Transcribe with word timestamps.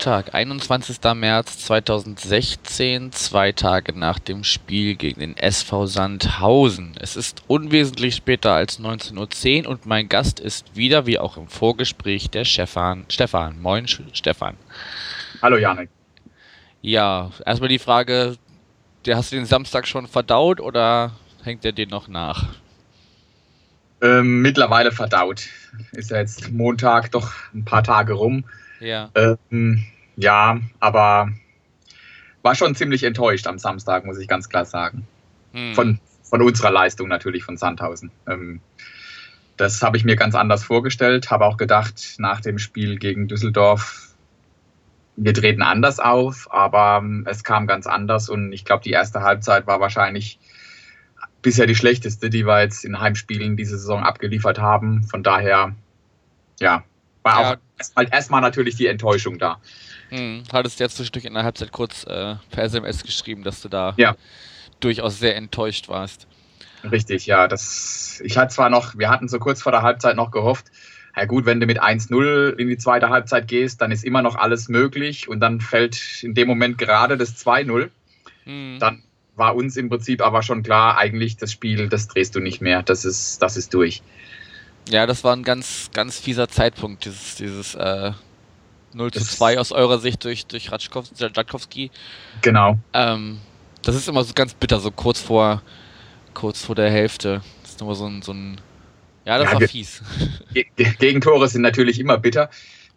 Montag, 0.00 0.34
21. 0.34 0.98
März 1.14 1.58
2016, 1.66 3.12
zwei 3.12 3.52
Tage 3.52 3.92
nach 3.92 4.18
dem 4.18 4.44
Spiel 4.44 4.94
gegen 4.94 5.20
den 5.20 5.36
SV 5.36 5.84
Sandhausen. 5.84 6.94
Es 6.98 7.16
ist 7.16 7.42
unwesentlich 7.48 8.14
später 8.16 8.54
als 8.54 8.80
19.10 8.80 9.64
Uhr 9.64 9.68
und 9.68 9.84
mein 9.84 10.08
Gast 10.08 10.40
ist 10.40 10.74
wieder, 10.74 11.04
wie 11.04 11.18
auch 11.18 11.36
im 11.36 11.48
Vorgespräch, 11.48 12.30
der 12.30 12.46
Stefan. 12.46 13.04
Stefan, 13.10 13.60
moin 13.60 13.86
Stefan. 13.88 14.56
Hallo 15.42 15.58
Janik. 15.58 15.90
Ja, 16.80 17.30
erstmal 17.44 17.68
die 17.68 17.78
Frage, 17.78 18.38
hast 19.06 19.32
du 19.32 19.36
den 19.36 19.44
Samstag 19.44 19.86
schon 19.86 20.06
verdaut 20.06 20.62
oder 20.62 21.12
hängt 21.44 21.62
er 21.66 21.72
dir 21.72 21.86
noch 21.86 22.08
nach? 22.08 22.48
Ähm, 24.00 24.40
mittlerweile 24.40 24.92
verdaut. 24.92 25.46
Ist 25.92 26.10
ja 26.10 26.16
jetzt 26.16 26.50
Montag 26.50 27.10
doch 27.10 27.34
ein 27.52 27.66
paar 27.66 27.84
Tage 27.84 28.14
rum. 28.14 28.46
Ja. 28.80 29.10
Ähm, 29.14 29.84
ja, 30.16 30.60
aber 30.80 31.30
war 32.42 32.54
schon 32.54 32.74
ziemlich 32.74 33.04
enttäuscht 33.04 33.46
am 33.46 33.58
Samstag, 33.58 34.04
muss 34.04 34.18
ich 34.18 34.28
ganz 34.28 34.48
klar 34.48 34.64
sagen. 34.64 35.06
Hm. 35.52 35.74
Von, 35.74 36.00
von 36.22 36.42
unserer 36.42 36.70
Leistung 36.70 37.08
natürlich 37.08 37.44
von 37.44 37.56
Sandhausen. 37.56 38.10
Ähm, 38.26 38.60
das 39.56 39.82
habe 39.82 39.96
ich 39.96 40.04
mir 40.04 40.16
ganz 40.16 40.34
anders 40.34 40.64
vorgestellt, 40.64 41.30
habe 41.30 41.44
auch 41.44 41.58
gedacht, 41.58 42.14
nach 42.18 42.40
dem 42.40 42.58
Spiel 42.58 42.98
gegen 42.98 43.28
Düsseldorf 43.28 44.10
wir 45.22 45.34
treten 45.34 45.62
anders 45.62 46.00
auf, 46.00 46.48
aber 46.50 47.00
ähm, 47.02 47.26
es 47.28 47.44
kam 47.44 47.66
ganz 47.66 47.86
anders 47.86 48.28
und 48.28 48.52
ich 48.52 48.64
glaube, 48.64 48.82
die 48.82 48.90
erste 48.90 49.20
Halbzeit 49.20 49.66
war 49.66 49.80
wahrscheinlich 49.80 50.38
bisher 51.42 51.66
die 51.66 51.74
schlechteste, 51.74 52.30
die 52.30 52.46
wir 52.46 52.62
jetzt 52.62 52.84
in 52.84 53.00
Heimspielen 53.00 53.56
diese 53.56 53.78
Saison 53.78 54.02
abgeliefert 54.02 54.58
haben. 54.58 55.04
Von 55.04 55.22
daher, 55.22 55.74
ja, 56.58 56.84
war 57.22 57.40
ja. 57.40 57.52
auch 57.52 57.56
erstmal, 57.78 58.08
erstmal 58.10 58.40
natürlich 58.40 58.76
die 58.76 58.86
Enttäuschung 58.86 59.38
da. 59.38 59.60
Hm, 60.10 60.42
hattest 60.52 60.80
du 60.80 60.84
jetzt 60.84 60.96
zwischendurch 60.96 61.24
in 61.24 61.34
der 61.34 61.44
Halbzeit 61.44 61.72
kurz 61.72 62.04
äh, 62.04 62.36
per 62.50 62.64
SMS 62.64 63.04
geschrieben, 63.04 63.44
dass 63.44 63.62
du 63.62 63.68
da 63.68 63.94
ja. 63.96 64.16
durchaus 64.80 65.18
sehr 65.18 65.36
enttäuscht 65.36 65.88
warst. 65.88 66.26
Richtig, 66.90 67.26
ja. 67.26 67.46
Das, 67.46 68.20
ich 68.24 68.36
hatte 68.38 68.54
zwar 68.54 68.70
noch, 68.70 68.96
wir 68.98 69.10
hatten 69.10 69.28
so 69.28 69.38
kurz 69.38 69.62
vor 69.62 69.72
der 69.72 69.82
Halbzeit 69.82 70.16
noch 70.16 70.30
gehofft, 70.30 70.66
ja 71.16 71.24
gut, 71.24 71.44
wenn 71.44 71.60
du 71.60 71.66
mit 71.66 71.82
1-0 71.82 72.56
in 72.56 72.68
die 72.68 72.78
zweite 72.78 73.08
Halbzeit 73.08 73.48
gehst, 73.48 73.80
dann 73.82 73.90
ist 73.90 74.04
immer 74.04 74.22
noch 74.22 74.36
alles 74.36 74.68
möglich 74.68 75.28
und 75.28 75.40
dann 75.40 75.60
fällt 75.60 76.22
in 76.22 76.34
dem 76.34 76.48
Moment 76.48 76.78
gerade 76.78 77.16
das 77.16 77.36
2-0. 77.44 77.90
Mhm. 78.44 78.78
Dann 78.78 79.02
war 79.34 79.56
uns 79.56 79.76
im 79.76 79.88
Prinzip 79.88 80.22
aber 80.22 80.42
schon 80.42 80.62
klar, 80.62 80.98
eigentlich 80.98 81.36
das 81.36 81.52
Spiel, 81.52 81.88
das 81.88 82.08
drehst 82.08 82.34
du 82.36 82.40
nicht 82.40 82.60
mehr, 82.60 82.82
das 82.82 83.04
ist, 83.04 83.42
das 83.42 83.56
ist 83.56 83.74
durch. 83.74 84.02
Ja, 84.88 85.06
das 85.06 85.24
war 85.24 85.36
ein 85.36 85.42
ganz, 85.42 85.90
ganz 85.92 86.18
fieser 86.18 86.48
Zeitpunkt, 86.48 87.04
dieses, 87.04 87.36
dieses 87.36 87.74
äh, 87.74 88.12
0 88.92 89.12
zu 89.12 89.20
2 89.20 89.58
aus 89.58 89.72
eurer 89.72 89.98
Sicht 89.98 90.24
durch, 90.24 90.46
durch 90.46 90.72
Ratschkowski. 90.72 91.90
Genau. 92.42 92.78
Ähm, 92.92 93.38
das 93.82 93.94
ist 93.94 94.08
immer 94.08 94.24
so 94.24 94.32
ganz 94.34 94.54
bitter, 94.54 94.80
so 94.80 94.90
kurz 94.90 95.20
vor, 95.20 95.62
kurz 96.34 96.64
vor 96.64 96.74
der 96.74 96.90
Hälfte. 96.90 97.42
Das 97.62 97.72
ist 97.72 97.80
immer 97.82 97.94
so 97.94 98.06
ein, 98.06 98.22
so 98.22 98.32
ein 98.32 98.60
ja, 99.24 99.38
das 99.38 99.52
ja, 99.52 99.60
war 99.60 99.68
fies. 99.68 100.02
Gegentore 100.98 101.48
sind 101.48 101.62
natürlich 101.62 102.00
immer 102.00 102.18
bitter. 102.18 102.50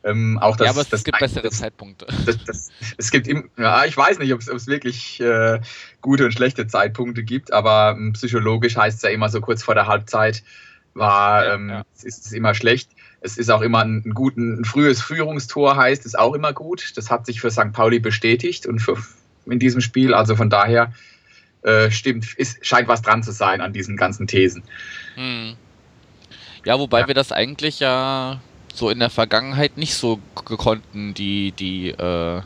Ähm, 0.06 0.38
auch 0.40 0.58
das, 0.58 0.66
ja, 0.66 0.72
aber 0.72 0.82
es 0.82 0.90
das 0.90 1.04
gibt 1.04 1.20
bessere 1.20 1.44
das, 1.44 1.60
Zeitpunkte. 1.60 2.08
Das, 2.26 2.70
es 2.98 3.12
gibt 3.12 3.28
im, 3.28 3.50
ja, 3.58 3.86
ich 3.86 3.96
weiß 3.96 4.20
nicht, 4.20 4.34
ob 4.34 4.42
es 4.42 4.68
wirklich 4.68 5.22
äh, 5.22 5.62
gute 6.02 6.26
und 6.26 6.34
schlechte 6.34 6.68
Zeitpunkte 6.68 7.24
gibt, 7.24 7.54
aber 7.54 7.96
ähm, 7.98 8.12
psychologisch 8.14 8.76
heißt 8.76 8.98
es 8.98 9.04
ja 9.04 9.10
immer 9.10 9.30
so 9.30 9.40
kurz 9.40 9.64
vor 9.64 9.76
der 9.76 9.88
Halbzeit 9.88 10.44
war, 10.94 11.46
ja, 11.46 11.54
ähm, 11.54 11.70
ja. 11.70 11.84
ist 12.04 12.26
es 12.26 12.32
immer 12.32 12.54
schlecht. 12.54 12.90
Es 13.22 13.38
ist 13.38 13.50
auch 13.50 13.62
immer 13.62 13.80
ein, 13.80 14.04
ein, 14.06 14.14
gut, 14.14 14.38
ein 14.38 14.66
frühes 14.66 15.02
Führungstor 15.02 15.78
heißt 15.78 16.06
es 16.06 16.16
auch 16.16 16.34
immer 16.34 16.54
gut. 16.54 16.94
Das 16.96 17.10
hat 17.10 17.26
sich 17.26 17.42
für 17.42 17.52
St. 17.52 17.72
Pauli 17.72 18.00
bestätigt 18.00 18.66
und 18.66 18.80
für, 18.80 18.98
in 19.46 19.60
diesem 19.60 19.82
Spiel. 19.82 20.14
Also 20.14 20.36
von 20.36 20.50
daher 20.50 20.94
äh, 21.64 21.90
stimmt, 21.90 22.34
ist, 22.34 22.66
scheint 22.66 22.88
was 22.88 23.02
dran 23.02 23.24
zu 23.24 23.32
sein 23.32 23.62
an 23.62 23.74
diesen 23.74 23.96
ganzen 23.96 24.28
Thesen. 24.28 24.64
Hm. 25.16 25.56
Ja, 26.66 26.80
wobei 26.80 27.02
ja. 27.02 27.08
wir 27.08 27.16
das 27.16 27.32
eigentlich 27.32 27.80
ja 27.80 28.42
so 28.74 28.90
in 28.90 29.00
der 29.00 29.10
Vergangenheit 29.10 29.78
nicht 29.78 29.96
so 29.96 30.20
konnten, 30.34 31.14
die, 31.14 31.52
die, 31.52 31.90
äh, 31.90 32.42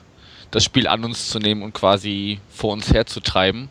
das 0.52 0.64
Spiel 0.64 0.88
an 0.88 1.04
uns 1.04 1.30
zu 1.30 1.40
nehmen 1.40 1.64
und 1.64 1.74
quasi 1.74 2.40
vor 2.50 2.74
uns 2.74 2.94
herzutreiben. 2.94 3.70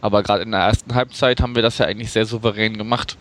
Aber 0.00 0.22
gerade 0.22 0.42
in 0.42 0.52
der 0.52 0.60
ersten 0.60 0.94
Halbzeit 0.94 1.40
haben 1.40 1.54
wir 1.54 1.62
das 1.62 1.78
ja 1.78 1.86
eigentlich 1.86 2.12
sehr 2.12 2.26
souverän 2.26 2.78
gemacht. 2.78 3.16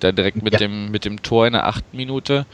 Da 0.00 0.12
direkt 0.12 0.42
mit 0.42 0.54
ja. 0.54 0.58
dem 0.58 0.90
mit 0.90 1.04
dem 1.04 1.22
Tor 1.22 1.46
in 1.46 1.52
der 1.52 1.66
achten 1.66 1.96
Minute. 1.96 2.46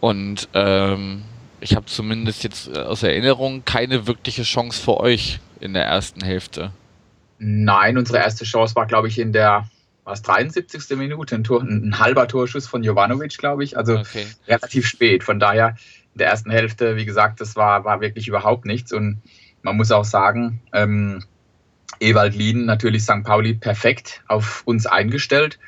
Und 0.00 0.48
ähm, 0.54 1.22
ich 1.60 1.74
habe 1.74 1.86
zumindest 1.86 2.44
jetzt 2.44 2.76
aus 2.76 3.02
Erinnerung 3.02 3.64
keine 3.64 4.06
wirkliche 4.06 4.42
Chance 4.42 4.80
für 4.80 5.00
euch 5.00 5.40
in 5.60 5.74
der 5.74 5.84
ersten 5.84 6.22
Hälfte. 6.22 6.72
Nein, 7.38 7.98
unsere 7.98 8.18
erste 8.18 8.44
Chance 8.44 8.74
war, 8.74 8.86
glaube 8.86 9.08
ich, 9.08 9.18
in 9.18 9.32
der 9.32 9.68
was 10.08 10.22
73. 10.22 10.96
Minute, 10.96 11.34
ein, 11.34 11.44
Tor, 11.44 11.62
ein 11.62 11.98
halber 11.98 12.26
Torschuss 12.26 12.66
von 12.66 12.82
Jovanovic, 12.82 13.36
glaube 13.36 13.62
ich. 13.62 13.76
Also 13.76 13.98
okay. 13.98 14.26
relativ 14.46 14.86
spät. 14.86 15.22
Von 15.22 15.38
daher 15.38 15.76
in 16.14 16.18
der 16.18 16.28
ersten 16.28 16.50
Hälfte, 16.50 16.96
wie 16.96 17.04
gesagt, 17.04 17.40
das 17.40 17.56
war, 17.56 17.84
war 17.84 18.00
wirklich 18.00 18.26
überhaupt 18.26 18.64
nichts. 18.64 18.92
Und 18.92 19.20
man 19.62 19.76
muss 19.76 19.92
auch 19.92 20.04
sagen, 20.04 20.60
ähm, 20.72 21.22
Ewald 22.00 22.34
Lien, 22.34 22.64
natürlich 22.64 23.02
St. 23.02 23.22
Pauli, 23.22 23.54
perfekt 23.54 24.22
auf 24.28 24.62
uns 24.64 24.86
eingestellt. 24.86 25.58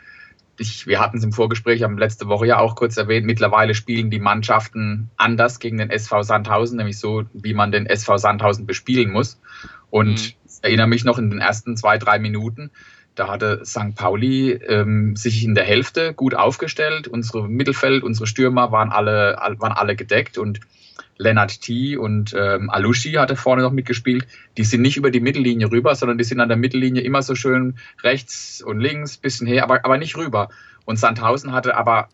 Ich, 0.60 0.86
wir 0.86 1.00
hatten 1.00 1.16
es 1.16 1.24
im 1.24 1.32
Vorgespräch, 1.32 1.82
haben 1.82 1.96
letzte 1.96 2.28
Woche 2.28 2.46
ja 2.46 2.58
auch 2.58 2.76
kurz 2.76 2.98
erwähnt, 2.98 3.24
mittlerweile 3.24 3.74
spielen 3.74 4.10
die 4.10 4.18
Mannschaften 4.18 5.08
anders 5.16 5.58
gegen 5.58 5.78
den 5.78 5.88
SV 5.88 6.22
Sandhausen, 6.22 6.76
nämlich 6.76 6.98
so, 6.98 7.24
wie 7.32 7.54
man 7.54 7.72
den 7.72 7.86
SV 7.86 8.18
Sandhausen 8.18 8.66
bespielen 8.66 9.10
muss. 9.10 9.40
Und 9.88 10.08
mhm. 10.08 10.14
ich 10.14 10.36
erinnere 10.60 10.86
mich 10.86 11.04
noch 11.04 11.18
in 11.18 11.30
den 11.30 11.40
ersten 11.40 11.78
zwei, 11.78 11.96
drei 11.96 12.18
Minuten, 12.18 12.70
da 13.14 13.28
hatte 13.28 13.62
St. 13.64 13.96
Pauli 13.96 14.52
ähm, 14.52 15.16
sich 15.16 15.44
in 15.44 15.54
der 15.54 15.64
Hälfte 15.64 16.14
gut 16.14 16.34
aufgestellt. 16.34 17.08
Unsere 17.08 17.48
Mittelfeld, 17.48 18.02
unsere 18.02 18.26
Stürmer 18.26 18.70
waren 18.70 18.90
alle, 18.90 19.36
waren 19.58 19.72
alle 19.72 19.96
gedeckt 19.96 20.38
und 20.38 20.60
Lennart 21.20 21.60
T. 21.60 21.96
und 21.98 22.34
ähm, 22.36 22.70
Alushi 22.70 23.12
hatte 23.12 23.36
vorne 23.36 23.62
noch 23.62 23.72
mitgespielt. 23.72 24.26
Die 24.56 24.64
sind 24.64 24.80
nicht 24.80 24.96
über 24.96 25.10
die 25.10 25.20
Mittellinie 25.20 25.70
rüber, 25.70 25.94
sondern 25.94 26.16
die 26.16 26.24
sind 26.24 26.40
an 26.40 26.48
der 26.48 26.56
Mittellinie 26.56 27.02
immer 27.02 27.22
so 27.22 27.34
schön 27.34 27.74
rechts 28.02 28.62
und 28.62 28.80
links, 28.80 29.18
bisschen 29.18 29.46
her, 29.46 29.62
aber, 29.64 29.84
aber 29.84 29.98
nicht 29.98 30.16
rüber. 30.16 30.48
Und 30.86 30.98
Sandhausen 30.98 31.52
hatte 31.52 31.76
aber 31.76 32.08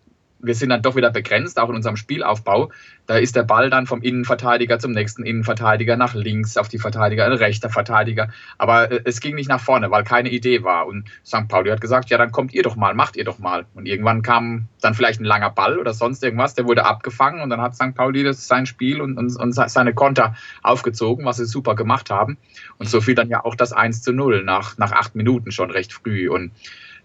wir 0.46 0.54
sind 0.54 0.70
dann 0.70 0.82
doch 0.82 0.96
wieder 0.96 1.10
begrenzt, 1.10 1.58
auch 1.58 1.68
in 1.68 1.76
unserem 1.76 1.96
Spielaufbau. 1.96 2.70
Da 3.06 3.16
ist 3.16 3.36
der 3.36 3.44
Ball 3.44 3.70
dann 3.70 3.86
vom 3.86 4.02
Innenverteidiger 4.02 4.78
zum 4.78 4.92
nächsten 4.92 5.24
Innenverteidiger 5.24 5.96
nach 5.96 6.14
links 6.14 6.56
auf 6.56 6.68
die 6.68 6.78
Verteidiger, 6.78 7.24
ein 7.24 7.32
rechter 7.32 7.70
Verteidiger. 7.70 8.30
Aber 8.58 8.90
äh, 8.90 9.00
es 9.04 9.20
ging 9.20 9.34
nicht 9.34 9.48
nach 9.48 9.60
vorne, 9.60 9.90
weil 9.90 10.04
keine 10.04 10.30
Idee 10.30 10.64
war. 10.64 10.86
Und 10.86 11.08
St. 11.24 11.48
Pauli 11.48 11.70
hat 11.70 11.80
gesagt, 11.80 12.10
ja, 12.10 12.18
dann 12.18 12.32
kommt 12.32 12.54
ihr 12.54 12.62
doch 12.62 12.76
mal, 12.76 12.94
macht 12.94 13.16
ihr 13.16 13.24
doch 13.24 13.38
mal. 13.38 13.66
Und 13.74 13.86
irgendwann 13.86 14.22
kam 14.22 14.68
dann 14.80 14.94
vielleicht 14.94 15.20
ein 15.20 15.24
langer 15.24 15.50
Ball 15.50 15.78
oder 15.78 15.94
sonst 15.94 16.22
irgendwas, 16.22 16.54
der 16.54 16.66
wurde 16.66 16.84
abgefangen 16.84 17.42
und 17.42 17.50
dann 17.50 17.60
hat 17.60 17.74
St. 17.74 17.94
Pauli 17.94 18.22
das 18.22 18.46
sein 18.46 18.66
Spiel 18.66 19.00
und, 19.00 19.18
und, 19.18 19.36
und 19.36 19.52
seine 19.52 19.94
Konter 19.94 20.34
aufgezogen, 20.62 21.24
was 21.24 21.36
sie 21.36 21.46
super 21.46 21.74
gemacht 21.74 22.10
haben. 22.10 22.38
Und 22.78 22.88
so 22.88 23.00
fiel 23.00 23.15
dann 23.15 23.28
ja 23.28 23.44
auch 23.44 23.54
das 23.54 23.72
1 23.72 24.03
zu 24.03 24.12
0 24.12 24.44
nach, 24.44 24.78
nach 24.78 24.92
acht 24.92 25.15
Minuten 25.15 25.50
schon 25.50 25.71
recht 25.71 25.92
früh. 25.92 26.28
Und 26.28 26.53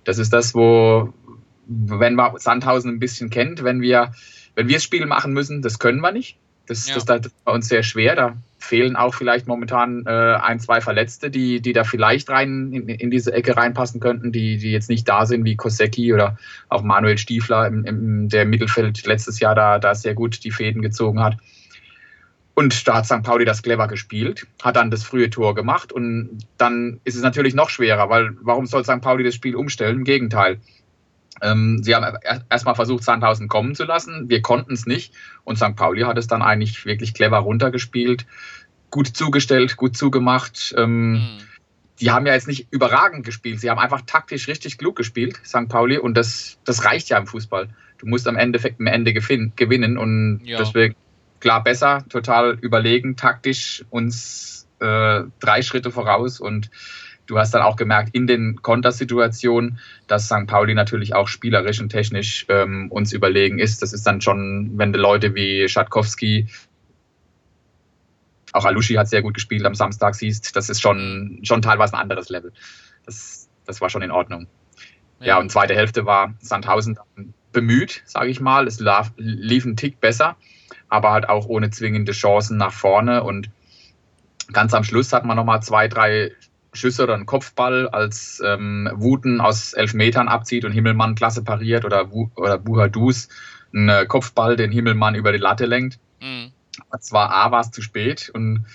das 0.04 0.18
ist 0.18 0.34
das, 0.34 0.56
wo, 0.56 1.14
wenn 1.68 2.16
man 2.16 2.38
Sandhausen 2.38 2.92
ein 2.92 3.00
bisschen 3.00 3.30
kennt, 3.30 3.64
wenn 3.64 3.82
wir, 3.82 4.14
wenn 4.56 4.68
wir 4.68 4.76
das 4.76 4.84
Spiel 4.84 5.06
machen 5.06 5.34
müssen, 5.34 5.62
das 5.62 5.80
können 5.80 6.02
wir 6.02 6.12
nicht. 6.12 6.38
Das, 6.68 6.88
ja. 6.88 6.96
das, 6.96 7.26
ist 7.26 7.44
bei 7.44 7.52
uns 7.52 7.68
sehr 7.68 7.84
schwer. 7.84 8.16
Da 8.16 8.38
fehlen 8.60 8.96
auch 8.96 9.14
vielleicht 9.14 9.48
momentan 9.48 10.06
äh, 10.06 10.10
ein, 10.10 10.60
zwei 10.60 10.80
Verletzte, 10.80 11.30
die, 11.30 11.60
die 11.62 11.74
da 11.74 11.84
vielleicht 11.84 12.30
rein 12.30 12.72
in, 12.72 12.88
in, 12.88 13.12
diese 13.12 13.34
Ecke 13.34 13.58
reinpassen 13.58 14.00
könnten, 14.00 14.32
die, 14.32 14.58
die 14.58 14.72
jetzt 14.72 14.90
nicht 14.90 15.10
da 15.10 15.26
sind, 15.26 15.44
wie 15.44 15.56
Kosecki 15.56 16.14
oder 16.14 16.38
auch 16.70 16.84
Manuel 16.84 17.18
Stiefler, 17.18 17.68
im, 17.68 17.84
im, 17.86 18.30
der 18.30 18.46
Mittelfeld 18.46 19.06
letztes 19.06 19.40
Jahr 19.40 19.56
da, 19.56 19.80
da 19.80 19.96
sehr 19.96 20.14
gut 20.14 20.44
die 20.44 20.52
Fäden 20.52 20.82
gezogen 20.82 21.20
hat. 21.20 21.38
Und 22.54 22.88
da 22.88 22.96
hat 22.96 23.06
St. 23.06 23.24
Pauli 23.24 23.46
das 23.46 23.64
clever 23.64 23.88
gespielt, 23.88 24.46
hat 24.62 24.76
dann 24.76 24.92
das 24.92 25.04
frühe 25.04 25.30
Tor 25.30 25.56
gemacht 25.56 25.92
und 25.92 26.46
dann 26.58 27.00
ist 27.06 27.16
es 27.16 27.22
natürlich 27.24 27.56
noch 27.56 27.70
schwerer, 27.70 28.10
weil 28.10 28.38
warum 28.42 28.66
soll 28.66 28.84
St. 28.84 29.02
Pauli 29.02 29.24
das 29.24 29.36
Spiel 29.36 29.56
umstellen? 29.56 30.00
Im 30.00 30.04
Gegenteil. 30.04 30.60
Ähm, 31.42 31.82
sie 31.84 31.96
haben 31.96 32.18
erstmal 32.50 32.76
versucht, 32.76 33.04
Sandhausen 33.04 33.48
kommen 33.48 33.76
zu 33.76 33.84
lassen. 33.84 34.30
Wir 34.30 34.42
konnten 34.42 34.74
es 34.74 34.86
nicht. 34.86 35.14
Und 35.44 35.58
St. 35.58 35.76
Pauli 35.76 36.02
hat 36.02 36.18
es 36.18 36.28
dann 36.28 36.42
eigentlich 36.42 36.86
wirklich 36.86 37.14
clever 37.14 37.40
runtergespielt, 37.40 38.26
gut 38.90 39.08
zugestellt, 39.08 39.78
gut 39.78 39.98
zugemacht. 39.98 40.74
Ähm, 40.78 41.14
mhm. 41.14 41.38
Die 42.00 42.12
haben 42.12 42.26
ja 42.26 42.34
jetzt 42.34 42.48
nicht 42.48 42.68
überragend 42.72 43.26
gespielt. 43.26 43.60
Sie 43.60 43.70
haben 43.70 43.80
einfach 43.80 44.02
taktisch 44.06 44.48
richtig 44.48 44.78
klug 44.78 44.96
gespielt, 44.96 45.40
St. 45.46 45.68
Pauli. 45.68 45.98
Und 45.98 46.16
das, 46.16 46.60
das 46.64 46.86
reicht 46.86 47.10
ja 47.10 47.18
im 47.18 47.28
Fußball. 47.28 47.70
Du 47.98 48.08
musst 48.08 48.28
am 48.28 48.36
Endeffekt 48.36 48.80
am 48.80 48.88
Ende 48.88 49.14
gewinnen. 49.14 49.98
Und 49.98 50.42
ja. 50.44 50.58
deswegen 50.58 50.96
klar 51.40 51.64
besser, 51.64 52.06
total 52.08 52.58
überlegen, 52.62 53.18
taktisch 53.18 53.84
uns 53.90 54.68
äh, 54.80 55.24
drei 55.40 55.62
Schritte 55.62 55.92
voraus 55.92 56.40
und 56.40 56.70
du 57.32 57.40
hast 57.40 57.54
dann 57.54 57.62
auch 57.62 57.78
gemerkt 57.78 58.10
in 58.14 58.28
den 58.28 58.62
Kontersituationen, 58.62 59.80
dass 60.08 60.26
St. 60.26 60.48
Pauli 60.48 60.74
natürlich 60.74 61.16
auch 61.16 61.30
spielerisch 61.30 61.80
und 61.80 61.88
technisch 61.88 62.46
ähm, 62.50 62.92
uns 62.92 63.14
überlegen 63.14 63.58
ist. 63.58 63.82
Das 63.82 63.94
ist 63.94 64.06
dann 64.06 64.20
schon, 64.20 64.72
wenn 64.76 64.92
du 64.92 65.00
Leute 65.00 65.34
wie 65.34 65.68
Schatkowski, 65.70 66.48
auch 68.52 68.66
Alushi 68.66 68.96
hat 68.96 69.08
sehr 69.08 69.22
gut 69.22 69.34
gespielt 69.34 69.66
am 69.66 69.76
Samstag 69.76 70.16
siehst, 70.16 70.58
das 70.58 70.70
ist 70.70 70.82
schon, 70.82 71.40
schon 71.44 71.62
teilweise 71.62 71.94
ein 71.94 72.02
anderes 72.02 72.28
Level. 72.28 72.52
Das, 73.06 73.50
das 73.66 73.80
war 73.80 73.90
schon 73.90 74.02
in 74.02 74.12
Ordnung. 74.12 74.48
Ja, 75.22 75.28
ja 75.28 75.40
und 75.40 75.50
zweite 75.54 75.74
Hälfte 75.74 76.06
war 76.06 76.34
Sandhausen 76.42 77.00
bemüht, 77.54 78.04
sage 78.04 78.30
ich 78.30 78.42
mal. 78.42 78.68
Es 78.68 78.84
lief 79.16 79.64
ein 79.64 79.78
Tick 79.78 80.02
besser, 80.02 80.36
aber 80.90 81.12
halt 81.12 81.30
auch 81.30 81.46
ohne 81.46 81.70
zwingende 81.70 82.12
Chancen 82.12 82.58
nach 82.58 82.74
vorne. 82.74 83.24
Und 83.24 83.50
ganz 84.52 84.74
am 84.74 84.84
Schluss 84.84 85.14
hat 85.14 85.24
man 85.24 85.38
nochmal 85.38 85.64
zwei, 85.64 85.88
drei 85.88 86.34
Schüsse 86.74 87.04
oder 87.04 87.16
einen 87.16 87.26
Kopfball, 87.26 87.90
als 87.90 88.42
ähm, 88.46 88.90
Wuten 88.94 89.42
aus 89.42 89.74
elf 89.74 89.94
Metern 89.94 90.28
abzieht 90.28 90.66
und 90.66 90.72
Himmelmann 90.72 91.16
klasse 91.16 91.44
pariert 91.44 91.86
oder, 91.86 92.10
oder 92.36 92.58
Buhadus 92.58 93.28
einen 93.74 94.08
Kopfball 94.08 94.56
den 94.56 94.72
Himmelmann 94.72 95.16
über 95.16 95.32
die 95.32 95.38
Latte 95.38 95.66
lenkt. 95.66 96.00
Mhm. 96.22 96.52
Zwar 97.00 97.32
A 97.32 97.52
war 97.52 97.62
es 97.62 97.72
zu 97.72 97.82
spät 97.82 98.32
und 98.34 98.66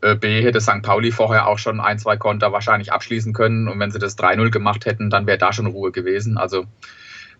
äh, 0.00 0.16
B 0.16 0.42
hätte 0.42 0.60
St. 0.60 0.82
Pauli 0.82 1.12
vorher 1.12 1.46
auch 1.46 1.58
schon 1.58 1.80
ein, 1.80 1.98
zwei 1.98 2.16
Konter 2.16 2.52
wahrscheinlich 2.52 2.92
abschließen 2.92 3.32
können 3.32 3.68
und 3.68 3.78
wenn 3.78 3.90
sie 3.90 3.98
das 3.98 4.18
3-0 4.18 4.50
gemacht 4.50 4.86
hätten, 4.86 5.10
dann 5.10 5.26
wäre 5.26 5.38
da 5.38 5.52
schon 5.52 5.66
Ruhe 5.66 5.92
gewesen. 5.92 6.38
Also 6.38 6.66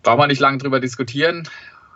braucht 0.02 0.18
man 0.18 0.28
nicht 0.28 0.40
lange 0.40 0.58
drüber 0.58 0.80
diskutieren. 0.80 1.48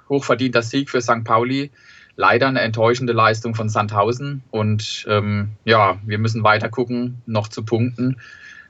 Hochverdienter 0.09 0.63
Sieg 0.63 0.91
für 0.91 1.01
St. 1.01 1.25
Pauli. 1.25 1.71
Leider 2.17 2.49
eine 2.49 2.61
enttäuschende 2.61 3.13
Leistung 3.13 3.55
von 3.55 3.69
Sandhausen. 3.69 4.43
Und 4.51 5.07
ähm, 5.09 5.51
ja, 5.65 5.99
wir 6.05 6.19
müssen 6.19 6.43
weiter 6.43 6.69
gucken, 6.69 7.23
noch 7.27 7.49
zu 7.49 7.63
punkten, 7.63 8.19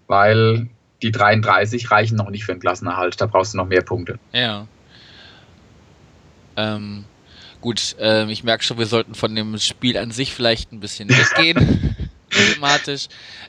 weil 0.07 0.69
die 1.03 1.13
33 1.13 1.91
reichen 1.91 2.17
noch 2.17 2.31
nicht 2.31 2.45
für 2.45 2.53
den 2.53 2.61
Klassenerhalt. 2.61 3.21
Da 3.21 3.27
brauchst 3.27 3.55
du 3.55 3.59
noch 3.59 3.67
mehr 3.67 3.83
Punkte. 3.83 4.19
Ja. 4.33 4.67
Ähm, 6.57 7.05
gut, 7.61 7.97
äh, 8.01 8.31
ich 8.31 8.43
merke 8.43 8.65
schon, 8.65 8.79
wir 8.79 8.87
sollten 8.87 9.15
von 9.15 9.35
dem 9.35 9.59
Spiel 9.59 9.97
an 9.97 10.11
sich 10.11 10.35
vielleicht 10.35 10.73
ein 10.73 10.81
bisschen 10.81 11.09
weggehen. 11.09 11.95
thematisch. 12.31 13.09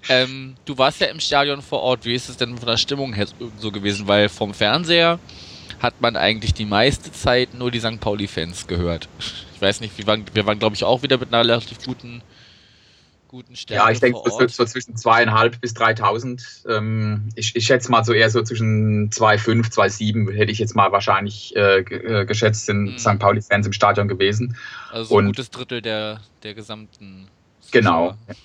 Ähm, 0.10 0.56
du 0.66 0.78
warst 0.78 1.02
ja 1.02 1.08
im 1.08 1.20
Stadion 1.20 1.62
vor 1.62 1.82
Ort. 1.82 2.06
Wie 2.06 2.14
ist 2.14 2.30
es 2.30 2.38
denn 2.38 2.58
von 2.58 2.68
der 2.68 2.78
Stimmung 2.78 3.14
her 3.14 3.28
so 3.58 3.72
gewesen? 3.72 4.08
Weil 4.08 4.30
vom 4.30 4.54
Fernseher 4.54 5.20
hat 5.80 6.02
man 6.02 6.16
eigentlich 6.16 6.54
die 6.54 6.66
meiste 6.66 7.12
Zeit 7.12 7.54
nur 7.54 7.72
die 7.72 7.80
St. 7.80 8.00
Pauli-Fans 8.00 8.68
gehört. 8.68 9.08
Ich 9.58 9.62
weiß 9.62 9.82
nicht, 9.82 9.98
wir 9.98 10.06
waren, 10.06 10.24
wir 10.34 10.46
waren 10.46 10.60
glaube 10.60 10.76
ich, 10.76 10.84
auch 10.84 11.02
wieder 11.02 11.18
mit 11.18 11.34
einer 11.34 11.44
relativ 11.44 11.84
guten, 11.84 12.22
guten 13.28 13.56
Stärke. 13.56 13.84
Ja, 13.84 13.90
ich 13.90 14.00
denke, 14.00 14.20
das 14.24 14.38
wird 14.38 14.52
so 14.52 14.64
zwischen 14.66 14.96
zweieinhalb 14.96 15.60
bis 15.60 15.74
3000. 15.74 16.66
Ähm, 16.70 17.30
ich, 17.34 17.56
ich 17.56 17.66
schätze 17.66 17.90
mal 17.90 18.04
so 18.04 18.14
eher 18.14 18.30
so 18.30 18.44
zwischen 18.44 19.10
2,5, 19.10 19.74
2,7 19.74 20.32
hätte 20.32 20.52
ich 20.52 20.60
jetzt 20.60 20.76
mal 20.76 20.92
wahrscheinlich 20.92 21.56
äh, 21.56 21.80
äh 21.80 22.26
geschätzt, 22.26 22.68
sind 22.68 22.90
hm. 22.90 22.98
St. 23.00 23.18
Pauli-Fans 23.18 23.66
im 23.66 23.74
Stadion 23.74 24.08
gewesen. 24.08 24.56
Also 24.92 25.10
so 25.10 25.18
ein 25.18 25.26
gutes 25.26 25.50
Drittel 25.50 25.82
der, 25.82 26.22
der 26.44 26.54
gesamten. 26.54 27.28
Genau. 27.72 28.12
Zuschauer. 28.12 28.18
Genau. 28.28 28.40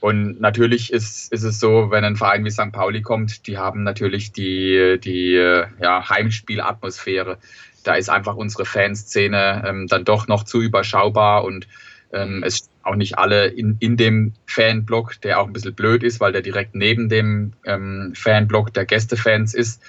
Und 0.00 0.40
natürlich 0.40 0.92
ist, 0.94 1.30
ist 1.30 1.42
es 1.42 1.60
so, 1.60 1.90
wenn 1.90 2.04
ein 2.04 2.16
Verein 2.16 2.42
wie 2.46 2.50
St. 2.50 2.72
Pauli 2.72 3.02
kommt, 3.02 3.46
die 3.46 3.58
haben 3.58 3.82
natürlich 3.82 4.32
die, 4.32 4.98
die 5.02 5.32
ja, 5.32 6.08
Heimspielatmosphäre. 6.08 7.38
Da 7.84 7.94
ist 7.94 8.08
einfach 8.08 8.36
unsere 8.36 8.64
Fanszene 8.64 9.64
ähm, 9.66 9.86
dann 9.86 10.04
doch 10.04 10.26
noch 10.26 10.44
zu 10.44 10.60
überschaubar 10.60 11.44
und 11.44 11.68
ähm, 12.12 12.42
es 12.44 12.68
auch 12.82 12.96
nicht 12.96 13.18
alle 13.18 13.46
in, 13.46 13.76
in 13.80 13.96
dem 13.96 14.32
Fanblock, 14.46 15.20
der 15.22 15.40
auch 15.40 15.46
ein 15.46 15.52
bisschen 15.52 15.74
blöd 15.74 16.02
ist, 16.02 16.20
weil 16.20 16.32
der 16.32 16.42
direkt 16.42 16.74
neben 16.74 17.08
dem 17.08 17.52
ähm, 17.64 18.12
Fanblock 18.14 18.72
der 18.74 18.84
Gästefans 18.84 19.54
ist. 19.54 19.82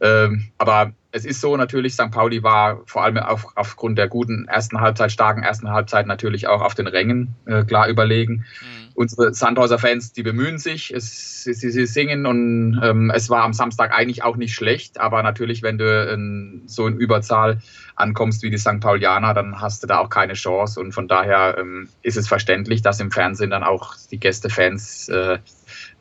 Ähm, 0.00 0.50
aber 0.58 0.92
es 1.14 1.24
ist 1.24 1.40
so 1.40 1.56
natürlich, 1.56 1.94
St. 1.94 2.10
Pauli 2.10 2.42
war 2.42 2.82
vor 2.86 3.04
allem 3.04 3.18
auf, 3.18 3.46
aufgrund 3.54 3.98
der 3.98 4.08
guten 4.08 4.48
ersten 4.48 4.80
Halbzeit, 4.80 5.12
starken 5.12 5.44
ersten 5.44 5.70
Halbzeit 5.70 6.08
natürlich 6.08 6.48
auch 6.48 6.60
auf 6.60 6.74
den 6.74 6.88
Rängen 6.88 7.36
äh, 7.46 7.62
klar 7.62 7.88
überlegen. 7.88 8.44
Mhm 8.60 8.84
unsere 8.94 9.34
Sandhauser 9.34 9.78
Fans, 9.78 10.12
die 10.12 10.22
bemühen 10.22 10.58
sich, 10.58 10.92
es, 10.92 11.42
sie, 11.42 11.52
sie, 11.52 11.86
singen 11.86 12.26
und 12.26 12.80
ähm, 12.82 13.10
es 13.14 13.28
war 13.28 13.42
am 13.42 13.52
Samstag 13.52 13.92
eigentlich 13.92 14.22
auch 14.22 14.36
nicht 14.36 14.54
schlecht, 14.54 14.98
aber 14.98 15.22
natürlich, 15.22 15.62
wenn 15.62 15.78
du 15.78 16.12
in, 16.12 16.62
so 16.66 16.86
in 16.86 16.96
Überzahl 16.96 17.58
ankommst 17.96 18.42
wie 18.42 18.50
die 18.50 18.58
St. 18.58 18.80
Paulianer, 18.80 19.34
dann 19.34 19.60
hast 19.60 19.82
du 19.82 19.86
da 19.86 19.98
auch 19.98 20.10
keine 20.10 20.34
Chance 20.34 20.80
und 20.80 20.92
von 20.92 21.08
daher 21.08 21.56
ähm, 21.58 21.88
ist 22.02 22.16
es 22.16 22.28
verständlich, 22.28 22.82
dass 22.82 23.00
im 23.00 23.10
Fernsehen 23.10 23.50
dann 23.50 23.64
auch 23.64 23.94
die 24.10 24.18
Gästefans 24.18 25.08
äh, 25.08 25.38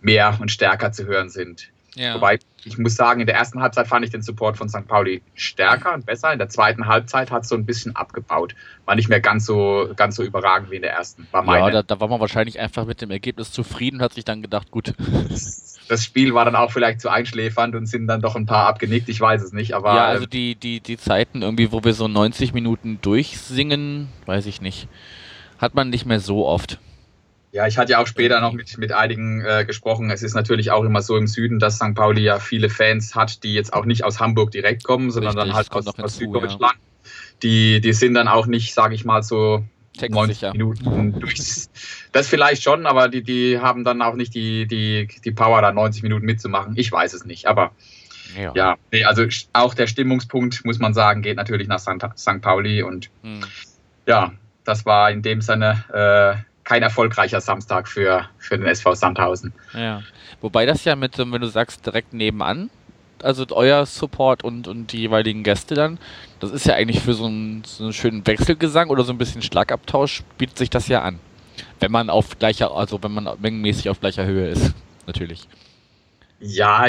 mehr 0.02 0.38
und 0.40 0.52
stärker 0.52 0.92
zu 0.92 1.06
hören 1.06 1.30
sind. 1.30 1.73
Ja. 1.96 2.16
Wobei, 2.16 2.40
ich 2.64 2.78
muss 2.78 2.96
sagen, 2.96 3.22
in 3.22 3.28
der 3.28 3.36
ersten 3.36 3.62
Halbzeit 3.62 3.88
fand 3.88 4.06
ich 4.06 4.12
den 4.12 4.22
Support 4.22 4.58
von 4.58 4.70
St. 4.70 4.88
Pauli 4.88 5.22
stärker 5.36 5.94
und 5.94 6.06
besser. 6.06 6.32
In 6.32 6.40
der 6.40 6.50
zweiten 6.50 6.88
Halbzeit 6.88 7.30
hat 7.30 7.44
es 7.44 7.50
so 7.50 7.56
ein 7.56 7.66
bisschen 7.66 7.96
abgebaut. 7.96 8.56
War 8.86 8.96
nicht 8.96 9.10
mehr 9.10 9.20
ganz 9.20 9.46
so, 9.46 9.90
ganz 9.96 10.16
so 10.16 10.24
überragend 10.24 10.72
wie 10.72 10.78
in 10.78 10.82
der 10.82 10.94
ersten. 10.94 11.28
War 11.32 11.44
meine. 11.44 11.66
Ja, 11.66 11.72
da, 11.72 11.84
da 11.84 12.00
war 12.00 12.08
man 12.08 12.20
wahrscheinlich 12.20 12.60
einfach 12.60 12.86
mit 12.86 13.02
dem 13.02 13.12
Ergebnis 13.12 13.52
zufrieden 13.52 13.98
und 13.98 14.04
hat 14.04 14.14
sich 14.14 14.26
dann 14.26 14.42
gedacht, 14.42 14.72
gut. 14.72 14.94
Das 15.90 16.02
Spiel 16.06 16.34
war 16.34 16.46
dann 16.46 16.56
auch 16.56 16.72
vielleicht 16.72 17.02
zu 17.02 17.10
einschläfernd 17.10 17.76
und 17.76 17.88
sind 17.88 18.08
dann 18.08 18.22
doch 18.22 18.38
ein 18.38 18.46
paar 18.46 18.68
abgenickt, 18.68 19.10
ich 19.10 19.20
weiß 19.20 19.44
es 19.44 19.52
nicht. 19.52 19.74
Aber, 19.74 19.94
ja, 19.94 20.06
also 20.06 20.26
die, 20.26 20.56
die, 20.56 20.80
die 20.80 20.98
Zeiten 20.98 21.42
irgendwie, 21.42 21.74
wo 21.74 21.84
wir 21.84 21.94
so 21.94 22.08
90 22.08 22.54
Minuten 22.54 23.00
durchsingen, 23.02 24.08
weiß 24.26 24.46
ich 24.46 24.62
nicht. 24.62 24.88
Hat 25.58 25.76
man 25.76 25.90
nicht 25.90 26.06
mehr 26.06 26.22
so 26.22 26.48
oft. 26.48 26.80
Ja, 27.54 27.68
ich 27.68 27.78
hatte 27.78 27.92
ja 27.92 28.02
auch 28.02 28.08
später 28.08 28.42
noch 28.42 28.54
mit, 28.54 28.80
mit 28.80 28.92
einigen 28.92 29.42
äh, 29.46 29.64
gesprochen. 29.64 30.10
Es 30.10 30.24
ist 30.24 30.34
natürlich 30.34 30.72
auch 30.72 30.84
immer 30.84 31.04
so 31.04 31.16
im 31.16 31.28
Süden, 31.28 31.60
dass 31.60 31.76
St. 31.76 31.94
Pauli 31.94 32.24
ja 32.24 32.40
viele 32.40 32.68
Fans 32.68 33.14
hat, 33.14 33.44
die 33.44 33.54
jetzt 33.54 33.74
auch 33.74 33.86
nicht 33.86 34.04
aus 34.04 34.20
Hamburg 34.20 34.50
direkt 34.50 34.84
kommen, 34.84 35.12
sondern 35.12 35.38
Richtig, 35.38 35.54
dann 35.54 35.56
halt 35.56 35.88
aus, 35.88 36.00
aus 36.00 36.18
Süddeutschland. 36.18 36.74
Ja. 36.74 37.10
Die, 37.44 37.80
die 37.80 37.94
sind 37.94 38.16
dann 38.16 38.28
auch 38.28 38.48
nicht, 38.48 38.74
sage 38.74 38.96
ich 38.96 39.06
mal, 39.06 39.22
so 39.22 39.64
90 40.02 40.54
Minuten 40.54 41.20
durch. 41.20 41.68
Das 42.12 42.28
vielleicht 42.28 42.64
schon, 42.64 42.88
aber 42.88 43.08
die, 43.08 43.22
die 43.22 43.60
haben 43.60 43.84
dann 43.84 44.02
auch 44.02 44.16
nicht 44.16 44.34
die, 44.34 44.66
die, 44.66 45.08
die 45.24 45.32
Power, 45.32 45.62
da 45.62 45.72
90 45.72 46.02
Minuten 46.02 46.26
mitzumachen. 46.26 46.74
Ich 46.76 46.92
weiß 46.92 47.14
es 47.14 47.24
nicht, 47.24 47.46
aber 47.46 47.72
ja, 48.36 48.52
ja 48.56 48.78
nee, 48.92 49.04
also 49.04 49.26
auch 49.54 49.76
der 49.76 49.86
Stimmungspunkt, 49.86 50.66
muss 50.66 50.80
man 50.80 50.96
sagen, 50.96 51.22
geht 51.22 51.38
natürlich 51.38 51.68
nach 51.68 51.80
St. 51.80 52.42
Pauli 52.42 52.82
und 52.82 53.12
hm. 53.22 53.42
ja, 54.08 54.34
das 54.64 54.88
war 54.88 55.12
in 55.12 55.22
dem 55.22 55.42
Sinne 55.42 55.84
äh, 55.94 56.53
kein 56.74 56.82
erfolgreicher 56.82 57.40
Samstag 57.40 57.88
für, 57.88 58.28
für 58.40 58.58
den 58.58 58.66
SV 58.66 58.96
Sandhausen. 58.96 59.54
Ja. 59.76 60.02
Wobei 60.42 60.66
das 60.66 60.84
ja 60.86 60.96
mit, 60.96 61.20
wenn 61.20 61.40
du 61.40 61.46
sagst, 61.46 61.86
direkt 61.86 62.16
nebenan, 62.16 62.72
also 63.22 63.46
euer 63.52 63.86
Support 63.86 64.44
und, 64.44 64.68
und 64.68 64.92
die 64.92 64.98
jeweiligen 64.98 65.44
Gäste 65.44 65.76
dann, 65.76 66.00
das 66.40 66.50
ist 66.50 66.66
ja 66.66 66.74
eigentlich 66.74 67.00
für 67.00 67.14
so 67.14 67.26
einen, 67.26 67.64
so 67.64 67.84
einen 67.84 67.94
schönen 67.94 68.26
Wechselgesang 68.26 68.90
oder 68.90 69.04
so 69.04 69.14
ein 69.14 69.20
bisschen 69.20 69.44
Schlagabtausch, 69.44 70.24
bietet 70.40 70.58
sich 70.58 70.72
das 70.72 70.88
ja 70.88 71.04
an. 71.04 71.20
Wenn 71.80 71.92
man 71.92 72.10
auf 72.10 72.40
gleicher, 72.40 72.76
also 72.76 73.04
wenn 73.04 73.14
man 73.14 73.30
mengenmäßig 73.40 73.90
auf 73.90 74.00
gleicher 74.00 74.26
Höhe 74.26 74.48
ist, 74.48 74.74
natürlich. 75.06 75.48
Ja, 76.46 76.88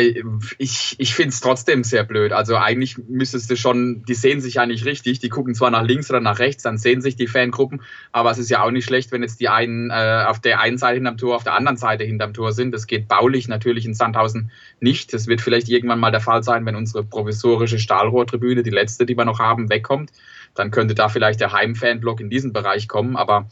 ich, 0.59 0.97
ich 0.99 1.15
finde 1.15 1.29
es 1.29 1.41
trotzdem 1.41 1.85
sehr 1.85 2.03
blöd. 2.03 2.33
Also 2.33 2.57
eigentlich 2.57 2.99
müsstest 2.99 3.49
du 3.49 3.57
schon, 3.57 4.03
die 4.05 4.15
sehen 4.15 4.41
sich 4.41 4.55
ja 4.55 4.67
nicht 4.67 4.85
richtig, 4.85 5.21
die 5.21 5.29
gucken 5.29 5.55
zwar 5.55 5.71
nach 5.71 5.85
links 5.85 6.11
oder 6.11 6.19
nach 6.19 6.41
rechts, 6.41 6.65
dann 6.65 6.77
sehen 6.77 7.01
sich 7.01 7.15
die 7.15 7.29
Fangruppen, 7.29 7.81
aber 8.11 8.33
es 8.33 8.39
ist 8.39 8.51
ja 8.51 8.65
auch 8.65 8.73
nicht 8.73 8.85
schlecht, 8.85 9.13
wenn 9.13 9.23
jetzt 9.23 9.39
die 9.39 9.49
einen 9.49 9.91
äh, 9.91 10.25
auf 10.27 10.41
der 10.41 10.59
einen 10.59 10.77
Seite 10.77 10.97
hinterm 10.97 11.19
Tor, 11.19 11.37
auf 11.37 11.45
der 11.45 11.55
anderen 11.55 11.77
Seite 11.77 12.03
hinterm 12.03 12.35
Tor 12.35 12.51
sind. 12.51 12.73
Das 12.73 12.89
geht 12.89 13.07
baulich 13.07 13.47
natürlich 13.47 13.87
in 13.87 13.95
Sandhausen 13.95 14.51
nicht. 14.81 15.15
Das 15.15 15.29
wird 15.29 15.41
vielleicht 15.41 15.69
irgendwann 15.69 16.01
mal 16.01 16.11
der 16.11 16.21
Fall 16.21 16.43
sein, 16.43 16.67
wenn 16.67 16.75
unsere 16.75 17.05
provisorische 17.05 17.79
Stahlrohrtribüne, 17.79 18.65
die 18.65 18.71
letzte, 18.71 19.07
die 19.07 19.17
wir 19.17 19.25
noch 19.25 19.39
haben, 19.39 19.71
wegkommt. 19.71 20.11
Dann 20.57 20.73
könnte 20.73 20.97
da 20.97 21.09
vielleicht 21.09 21.41
der 21.41 21.53
Heimfanblock 21.53 22.21
in 22.21 22.29
diesen 22.29 22.53
Bereich 22.53 22.89
kommen, 22.89 23.15
aber 23.17 23.49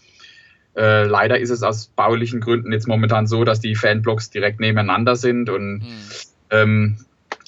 äh, 0.77 1.05
leider 1.05 1.39
ist 1.39 1.51
es 1.51 1.63
aus 1.63 1.89
baulichen 1.89 2.41
Gründen 2.41 2.73
jetzt 2.73 2.89
momentan 2.89 3.27
so, 3.27 3.45
dass 3.45 3.61
die 3.61 3.75
Fanblocks 3.75 4.31
direkt 4.31 4.61
nebeneinander 4.61 5.17
sind 5.17 5.51
und 5.51 5.81
mhm. 5.81 5.99
ähm, 6.51 6.97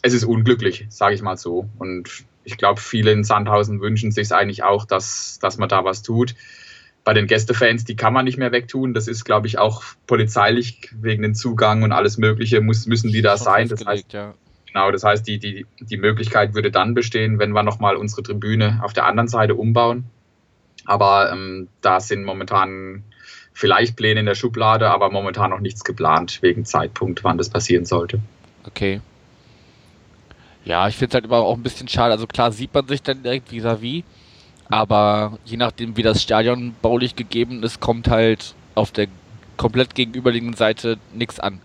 es 0.02 0.12
ist 0.12 0.25
unglücklich, 0.25 0.87
sage 0.90 1.14
ich 1.14 1.23
mal 1.23 1.38
so. 1.38 1.69
Und 1.78 2.25
ich 2.45 2.59
glaube, 2.59 2.81
viele 2.81 3.12
in 3.12 3.25
Sandhausen 3.25 3.81
wünschen 3.81 4.12
sich 4.12 4.33
eigentlich 4.33 4.62
auch, 4.62 4.85
dass, 4.85 5.38
dass 5.40 5.57
man 5.57 5.69
da 5.69 5.85
was 5.85 6.02
tut. 6.02 6.35
Bei 7.04 7.14
den 7.14 7.26
Gästefans, 7.26 7.85
die 7.85 7.97
kann 7.97 8.12
man 8.12 8.26
nicht 8.26 8.37
mehr 8.37 8.52
wegtun. 8.52 8.93
Das 8.93 9.09
ist, 9.09 9.25
glaube 9.25 9.47
ich, 9.47 9.59
auch 9.59 9.83
polizeilich 10.07 10.90
wegen 11.00 11.23
dem 11.23 11.35
Zugang 11.35 11.83
und 11.83 11.93
alles 11.93 12.19
Mögliche 12.19 12.61
muss, 12.61 12.87
müssen 12.87 13.12
die 13.12 13.23
da 13.23 13.38
sein. 13.38 13.69
Das 13.69 13.85
heißt, 13.85 14.12
ja. 14.12 14.35
Genau, 14.66 14.90
das 14.90 15.04
heißt, 15.04 15.26
die, 15.26 15.38
die, 15.38 15.66
die 15.81 15.97
Möglichkeit 15.97 16.54
würde 16.54 16.71
dann 16.71 16.95
bestehen, 16.95 17.38
wenn 17.38 17.52
wir 17.52 17.62
nochmal 17.62 17.97
unsere 17.97 18.23
Tribüne 18.23 18.81
auf 18.83 18.93
der 18.93 19.07
anderen 19.07 19.28
Seite 19.28 19.54
umbauen. 19.54 20.04
Aber 20.85 21.33
ähm, 21.33 21.69
da 21.81 22.00
sind 22.00 22.25
momentan 22.25 23.04
vielleicht 23.54 23.96
Pläne 23.96 24.20
in 24.20 24.26
der 24.26 24.34
Schublade, 24.34 24.90
aber 24.90 25.11
momentan 25.11 25.50
noch 25.50 25.61
nichts 25.61 25.84
geplant 25.84 26.42
wegen 26.42 26.66
Zeitpunkt, 26.66 27.25
wann 27.25 27.38
das 27.38 27.49
passieren 27.49 27.87
sollte. 27.87 28.18
Okay. 28.66 29.00
Ja, 30.64 30.88
ich 30.88 30.96
finde 30.96 31.11
es 31.11 31.14
halt 31.14 31.25
immer 31.25 31.37
auch 31.37 31.56
ein 31.56 31.62
bisschen 31.62 31.88
schade. 31.88 32.12
Also 32.12 32.26
klar 32.26 32.52
sieht 32.52 32.75
man 32.75 32.88
sich 32.88 33.02
dann 33.02 33.23
direkt 33.23 33.50
vis-à-vis, 33.50 34.02
-vis, 34.02 34.04
aber 34.70 35.38
je 35.44 35.56
nachdem, 35.56 35.96
wie 35.96 36.02
das 36.02 36.23
Stadion 36.23 36.75
baulich 36.82 37.16
gegeben 37.16 37.62
ist, 37.62 37.80
kommt 37.80 38.08
halt 38.08 38.54
auf 38.75 38.90
der 38.90 39.06
komplett 39.56 39.94
gegenüberliegenden 39.94 40.56
Seite 40.56 40.99
nichts 41.12 41.38
an. 41.38 41.61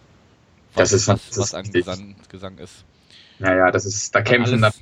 Was, 0.75 0.91
das 0.91 1.01
ist 1.01 1.08
was, 1.08 1.38
was 1.38 1.53
an 1.53 1.72
Gesang, 1.72 2.15
Gesang, 2.29 2.58
ist. 2.60 2.84
Naja, 3.39 3.72
das 3.72 3.86
ist, 3.86 4.13
da 4.13 4.22
kämpfen 4.22 4.63
alles, 4.63 4.79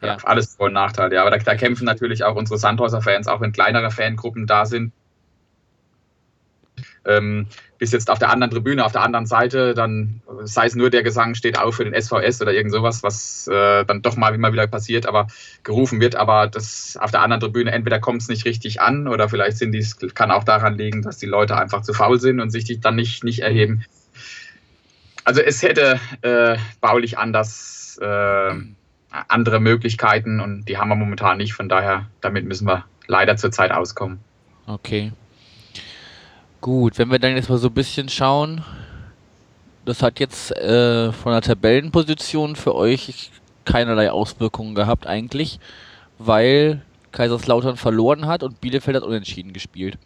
da, 0.00 0.06
ja. 0.06 0.16
alles 0.22 0.54
Vor- 0.54 0.66
und 0.66 0.72
Nachteile, 0.72 1.16
ja. 1.16 1.20
Aber 1.22 1.30
da, 1.30 1.38
da 1.38 1.54
kämpfen 1.54 1.84
natürlich 1.84 2.24
auch 2.24 2.36
unsere 2.36 2.58
Sandhäuser-Fans, 2.58 3.26
auch 3.26 3.40
wenn 3.40 3.52
kleinere 3.52 3.90
Fangruppen 3.90 4.46
da 4.46 4.64
sind, 4.64 4.92
ähm, 7.04 7.46
bis 7.78 7.92
jetzt 7.92 8.10
auf 8.10 8.18
der 8.18 8.30
anderen 8.30 8.50
Tribüne, 8.52 8.84
auf 8.84 8.92
der 8.92 9.02
anderen 9.02 9.26
Seite, 9.26 9.74
dann 9.74 10.22
sei 10.44 10.66
es 10.66 10.74
nur 10.74 10.90
der 10.90 11.02
Gesang 11.02 11.34
steht 11.34 11.58
auf 11.58 11.76
für 11.76 11.84
den 11.84 12.00
SVS 12.00 12.40
oder 12.40 12.52
irgend 12.52 12.72
sowas, 12.72 13.02
was 13.02 13.48
äh, 13.48 13.84
dann 13.84 14.02
doch 14.02 14.16
mal 14.16 14.34
immer 14.34 14.52
wieder 14.52 14.66
passiert, 14.66 15.06
aber 15.06 15.26
gerufen 15.64 16.00
wird, 16.00 16.14
aber 16.14 16.46
das 16.46 16.96
auf 17.00 17.10
der 17.10 17.22
anderen 17.22 17.40
Tribüne 17.40 17.72
entweder 17.72 17.98
kommt 17.98 18.22
es 18.22 18.28
nicht 18.28 18.44
richtig 18.44 18.80
an 18.80 19.08
oder 19.08 19.28
vielleicht 19.28 19.58
sind 19.58 19.72
die, 19.72 19.84
kann 20.14 20.30
auch 20.30 20.44
daran 20.44 20.78
liegen, 20.78 21.02
dass 21.02 21.18
die 21.18 21.26
Leute 21.26 21.56
einfach 21.56 21.82
zu 21.82 21.92
faul 21.92 22.20
sind 22.20 22.40
und 22.40 22.50
sich 22.50 22.64
die 22.64 22.80
dann 22.80 22.94
nicht, 22.94 23.24
nicht 23.24 23.40
erheben. 23.40 23.84
Also 25.24 25.40
es 25.40 25.62
hätte 25.62 26.00
äh, 26.22 26.56
baulich 26.80 27.18
anders 27.18 27.98
äh, 28.00 28.54
andere 29.28 29.60
Möglichkeiten 29.60 30.40
und 30.40 30.64
die 30.68 30.78
haben 30.78 30.88
wir 30.88 30.96
momentan 30.96 31.36
nicht, 31.36 31.52
von 31.52 31.68
daher 31.68 32.06
damit 32.20 32.46
müssen 32.46 32.66
wir 32.66 32.84
leider 33.06 33.36
zurzeit 33.36 33.72
auskommen. 33.72 34.20
Okay. 34.66 35.12
Gut, 36.62 36.96
wenn 36.96 37.10
wir 37.10 37.18
dann 37.18 37.34
jetzt 37.34 37.50
mal 37.50 37.58
so 37.58 37.66
ein 37.66 37.74
bisschen 37.74 38.08
schauen, 38.08 38.62
das 39.84 40.00
hat 40.00 40.20
jetzt 40.20 40.52
äh, 40.52 41.10
von 41.10 41.32
der 41.32 41.40
Tabellenposition 41.40 42.54
für 42.54 42.76
euch 42.76 43.32
keinerlei 43.64 44.12
Auswirkungen 44.12 44.76
gehabt 44.76 45.08
eigentlich, 45.08 45.58
weil 46.18 46.82
Kaiserslautern 47.10 47.76
verloren 47.76 48.26
hat 48.26 48.44
und 48.44 48.60
Bielefeld 48.60 48.96
hat 48.96 49.02
unentschieden 49.02 49.52
gespielt. 49.52 49.98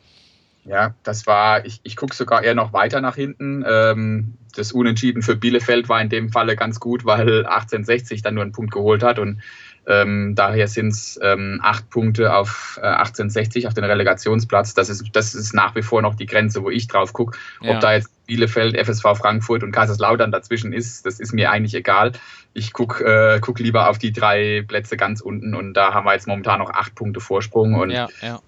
Ja, 0.68 0.94
das 1.02 1.26
war, 1.26 1.64
ich, 1.64 1.80
ich 1.85 1.96
gucke 1.96 2.14
sogar 2.14 2.42
eher 2.42 2.54
noch 2.54 2.73
weiter 2.73 3.00
nach 3.00 3.14
hinten. 3.14 3.64
Ähm, 3.66 4.35
das 4.54 4.73
Unentschieden 4.73 5.23
für 5.23 5.37
Bielefeld 5.37 5.88
war 5.88 6.00
in 6.00 6.08
dem 6.08 6.30
Falle 6.30 6.56
ganz 6.56 6.80
gut, 6.80 7.04
weil 7.04 7.46
1860 7.46 8.23
dann 8.23 8.35
nur 8.35 8.42
einen 8.42 8.52
Punkt 8.52 8.73
geholt 8.73 9.02
hat 9.02 9.18
und 9.18 9.40
ähm, 9.88 10.35
daher 10.35 10.66
sind 10.66 10.88
es 10.88 11.18
ähm, 11.23 11.61
acht 11.62 11.88
Punkte 11.90 12.35
auf 12.35 12.78
äh, 12.82 12.87
1860 12.87 13.68
auf 13.68 13.75
den 13.75 13.85
Relegationsplatz. 13.85 14.75
Das 14.75 14.88
ist, 14.88 15.04
das 15.12 15.35
ist 15.35 15.54
nach 15.54 15.76
wie 15.76 15.82
vor 15.82 16.02
noch 16.02 16.16
die 16.16 16.26
Grenze, 16.26 16.64
wo 16.64 16.70
ich 16.70 16.88
drauf 16.88 17.12
gucke. 17.12 17.38
Ja. 17.61 17.75
Ob 17.75 17.80
da 17.80 17.94
jetzt 17.94 18.11
Bielefeld, 18.26 18.76
FSV 18.76 19.16
Frankfurt 19.16 19.62
und 19.62 19.70
Kaiserslautern 19.70 20.32
dazwischen 20.32 20.73
ist, 20.73 21.06
das 21.06 21.20
ist 21.20 21.32
mir 21.32 21.52
eigentlich 21.52 21.75
egal. 21.75 22.12
Ich 22.52 22.73
gucke 22.73 23.04
äh, 23.04 23.38
guck 23.40 23.61
lieber 23.61 23.88
auf 23.88 23.99
die 23.99 24.12
drei 24.12 24.64
Plätze 24.66 24.96
ganz 24.96 25.20
unten 25.20 25.54
und 25.54 25.75
da 25.75 25.94
haben 25.94 26.04
wir 26.04 26.14
jetzt 26.14 26.26
momentan 26.26 26.58
noch 26.58 26.70
acht 26.70 26.96
Punkte 26.96 27.20
Vorsprung. 27.20 27.75
Und 27.75 27.90
ja, 27.90 28.08
ja. 28.23 28.40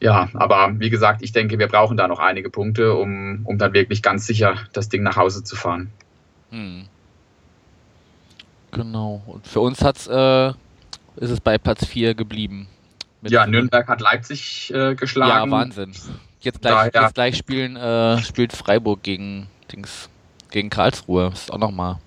Ja 0.00 0.28
aber 0.34 0.74
wie 0.78 0.90
gesagt, 0.90 1.22
ich 1.22 1.32
denke, 1.32 1.58
wir 1.58 1.68
brauchen 1.68 1.96
da 1.96 2.08
noch 2.08 2.18
einige 2.18 2.50
Punkte, 2.50 2.94
um, 2.94 3.40
um 3.44 3.58
dann 3.58 3.72
wirklich 3.72 4.02
ganz 4.02 4.26
sicher 4.26 4.56
das 4.72 4.88
Ding 4.88 5.02
nach 5.02 5.16
Hause 5.16 5.44
zu 5.44 5.56
fahren. 5.56 5.90
Hm. 6.50 6.86
Genau. 8.72 9.22
Und 9.26 9.46
für 9.46 9.60
uns 9.60 9.82
hat 9.82 9.96
es 9.96 10.06
äh, 10.06 10.52
ist 11.16 11.30
es 11.30 11.40
bei 11.40 11.58
Platz 11.58 11.86
4 11.86 12.14
geblieben. 12.14 12.66
Ja, 13.22 13.46
Nürnberg 13.46 13.86
hat 13.86 14.00
Leipzig 14.00 14.72
äh, 14.74 14.94
geschlagen. 14.94 15.50
Ja, 15.50 15.50
Wahnsinn. 15.50 15.92
Jetzt 16.40 16.62
gleich, 16.62 16.90
Daher, 16.90 17.02
jetzt 17.02 17.14
gleich 17.14 17.36
spielen, 17.36 17.76
äh, 17.76 18.18
spielt 18.18 18.54
Freiburg 18.54 19.02
gegen, 19.02 19.46
Dings, 19.70 20.08
gegen 20.50 20.70
Karlsruhe. 20.70 21.28
Das 21.30 21.42
ist 21.42 21.52
auch 21.52 21.58
nochmal. 21.58 21.98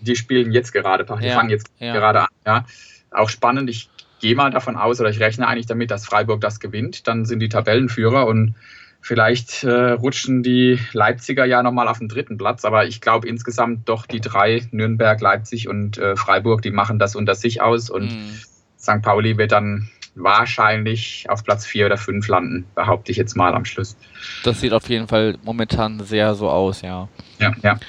Die 0.00 0.14
spielen 0.14 0.52
jetzt 0.52 0.72
gerade, 0.72 1.04
die 1.04 1.26
ja, 1.26 1.34
fangen 1.34 1.50
jetzt 1.50 1.68
ja. 1.80 1.92
gerade 1.92 2.20
an. 2.20 2.28
Ja. 2.46 2.64
Auch 3.10 3.28
spannend. 3.28 3.68
Ich 3.68 3.90
gehe 4.20 4.34
mal 4.34 4.50
davon 4.50 4.76
aus, 4.76 5.00
oder 5.00 5.10
ich 5.10 5.20
rechne 5.20 5.48
eigentlich 5.48 5.66
damit, 5.66 5.90
dass 5.90 6.06
Freiburg 6.06 6.40
das 6.40 6.60
gewinnt. 6.60 7.06
Dann 7.08 7.24
sind 7.24 7.40
die 7.40 7.48
Tabellenführer 7.48 8.26
und 8.26 8.54
Vielleicht 9.02 9.64
äh, 9.64 9.92
rutschen 9.92 10.42
die 10.42 10.78
Leipziger 10.92 11.46
ja 11.46 11.62
nochmal 11.62 11.88
auf 11.88 11.98
den 11.98 12.08
dritten 12.08 12.36
Platz, 12.36 12.66
aber 12.66 12.84
ich 12.86 13.00
glaube 13.00 13.26
insgesamt 13.26 13.88
doch 13.88 14.04
die 14.04 14.20
drei, 14.20 14.68
Nürnberg, 14.72 15.18
Leipzig 15.20 15.68
und 15.68 15.96
äh, 15.96 16.16
Freiburg, 16.16 16.60
die 16.60 16.70
machen 16.70 16.98
das 16.98 17.16
unter 17.16 17.34
sich 17.34 17.62
aus 17.62 17.88
und 17.88 18.12
mhm. 18.12 18.40
St. 18.78 19.00
Pauli 19.02 19.38
wird 19.38 19.52
dann 19.52 19.88
wahrscheinlich 20.14 21.26
auf 21.30 21.44
Platz 21.44 21.64
4 21.64 21.86
oder 21.86 21.96
5 21.96 22.28
landen, 22.28 22.66
behaupte 22.74 23.10
ich 23.10 23.16
jetzt 23.16 23.36
mal 23.36 23.54
am 23.54 23.64
Schluss. 23.64 23.96
Das 24.44 24.60
sieht 24.60 24.74
auf 24.74 24.88
jeden 24.90 25.08
Fall 25.08 25.38
momentan 25.44 26.00
sehr 26.00 26.34
so 26.34 26.50
aus, 26.50 26.82
ja. 26.82 27.08
Ja, 27.38 27.54
ja. 27.62 27.80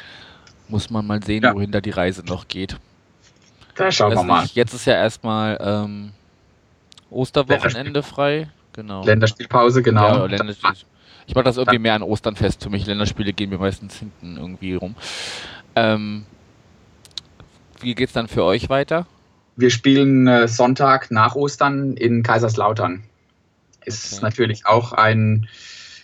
Muss 0.70 0.90
man 0.90 1.06
mal 1.06 1.22
sehen, 1.22 1.44
ja. 1.44 1.54
wohin 1.54 1.72
da 1.72 1.82
die 1.82 1.90
Reise 1.90 2.24
noch 2.26 2.48
geht. 2.48 2.78
Da 3.76 3.92
schauen 3.92 4.14
wir 4.14 4.24
mal. 4.24 4.46
Jetzt 4.54 4.74
ist 4.74 4.86
ja 4.86 4.94
erstmal 4.94 5.58
ähm, 5.62 6.12
Osterwochenende 7.12 8.02
frei. 8.04 8.50
Genau. 8.74 9.04
Länderspielpause, 9.04 9.84
genau. 9.84 10.20
Ja, 10.20 10.26
Länderspiel. 10.26 10.72
Ich 11.28 11.36
mache 11.36 11.46
das 11.46 11.58
irgendwie 11.58 11.80
mehr 11.80 11.94
an 11.94 12.04
Ostern 12.04 12.36
fest. 12.36 12.64
Für 12.64 12.70
mich 12.70 12.86
Länderspiele 12.86 13.34
gehen 13.34 13.50
mir 13.50 13.58
meistens 13.58 14.00
hinten 14.00 14.38
irgendwie 14.38 14.74
rum. 14.74 14.96
Ähm, 15.76 16.26
wie 17.80 17.96
geht's 17.96 18.14
dann 18.14 18.28
für 18.28 18.44
euch 18.44 18.70
weiter? 18.70 19.06
Wir 19.56 19.70
spielen 19.70 20.28
äh, 20.28 20.48
Sonntag 20.48 21.12
nach 21.12 21.36
Ostern 21.36 21.96
in 21.96 22.24
Kaiserslautern. 22.24 23.04
Ist 23.86 24.14
okay. 24.14 24.24
natürlich 24.24 24.66
auch 24.66 24.94
ein 24.94 25.48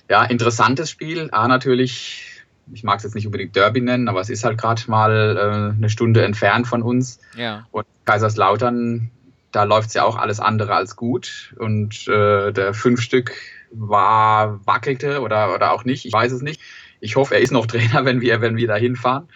ja, 0.09 0.23
interessantes 0.23 0.89
Spiel. 0.89 1.29
A, 1.31 1.47
natürlich, 1.47 2.41
ich 2.71 2.83
mag 2.83 2.97
es 2.97 3.03
jetzt 3.03 3.15
nicht 3.15 3.25
unbedingt 3.25 3.55
Derby 3.55 3.81
nennen, 3.81 4.07
aber 4.07 4.21
es 4.21 4.29
ist 4.29 4.43
halt 4.43 4.57
gerade 4.57 4.81
mal 4.87 5.37
äh, 5.37 5.75
eine 5.77 5.89
Stunde 5.89 6.23
entfernt 6.23 6.67
von 6.67 6.81
uns. 6.81 7.19
Ja. 7.35 7.65
Und 7.71 7.85
Kaiserslautern, 8.05 9.11
da 9.57 9.63
läuft 9.63 9.87
es 9.87 9.95
ja 9.95 10.03
auch 10.03 10.17
alles 10.17 10.39
andere 10.39 10.75
als 10.75 10.95
gut. 10.95 11.55
Und 11.57 12.07
äh, 12.07 12.51
der 12.53 12.75
fünf 12.75 13.01
Stück 13.01 13.33
war, 13.71 14.63
wackelte 14.67 15.21
oder, 15.21 15.55
oder 15.55 15.71
auch 15.71 15.83
nicht. 15.83 16.05
Ich 16.05 16.13
weiß 16.13 16.31
es 16.31 16.43
nicht. 16.43 16.61
Ich 16.99 17.15
hoffe, 17.15 17.33
er 17.33 17.41
ist 17.41 17.51
noch 17.51 17.65
Trainer, 17.65 18.05
wenn 18.05 18.21
wir, 18.21 18.39
wenn 18.39 18.55
wir 18.55 18.67
da 18.67 18.75
hinfahren. 18.75 19.27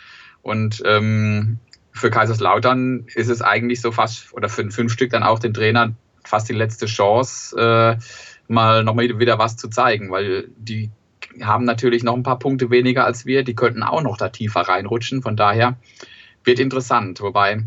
Und 0.43 0.83
ähm, 0.85 1.57
für 1.91 2.11
Kaiserslautern 2.11 3.07
ist 3.15 3.29
es 3.29 3.41
eigentlich 3.41 3.81
so 3.81 3.91
fast, 3.91 4.31
oder 4.33 4.47
für 4.47 4.69
fünf 4.69 4.93
Stück 4.93 5.09
dann 5.09 5.23
auch 5.23 5.39
den 5.39 5.55
Trainer 5.55 5.95
fast 6.23 6.47
die 6.49 6.53
letzte 6.53 6.85
Chance, 6.85 7.57
äh, 7.57 7.97
mal 8.47 8.83
noch 8.83 8.93
mal 8.93 9.17
wieder 9.17 9.39
was 9.39 9.57
zu 9.57 9.69
zeigen, 9.69 10.11
weil 10.11 10.49
die 10.55 10.91
haben 11.41 11.65
natürlich 11.65 12.03
noch 12.03 12.13
ein 12.13 12.21
paar 12.21 12.37
Punkte 12.37 12.69
weniger 12.69 13.05
als 13.05 13.25
wir, 13.25 13.43
die 13.43 13.55
könnten 13.55 13.81
auch 13.81 14.03
noch 14.03 14.17
da 14.17 14.29
tiefer 14.29 14.61
reinrutschen. 14.61 15.23
Von 15.23 15.35
daher 15.35 15.77
wird 16.43 16.59
interessant. 16.59 17.21
Wobei 17.21 17.63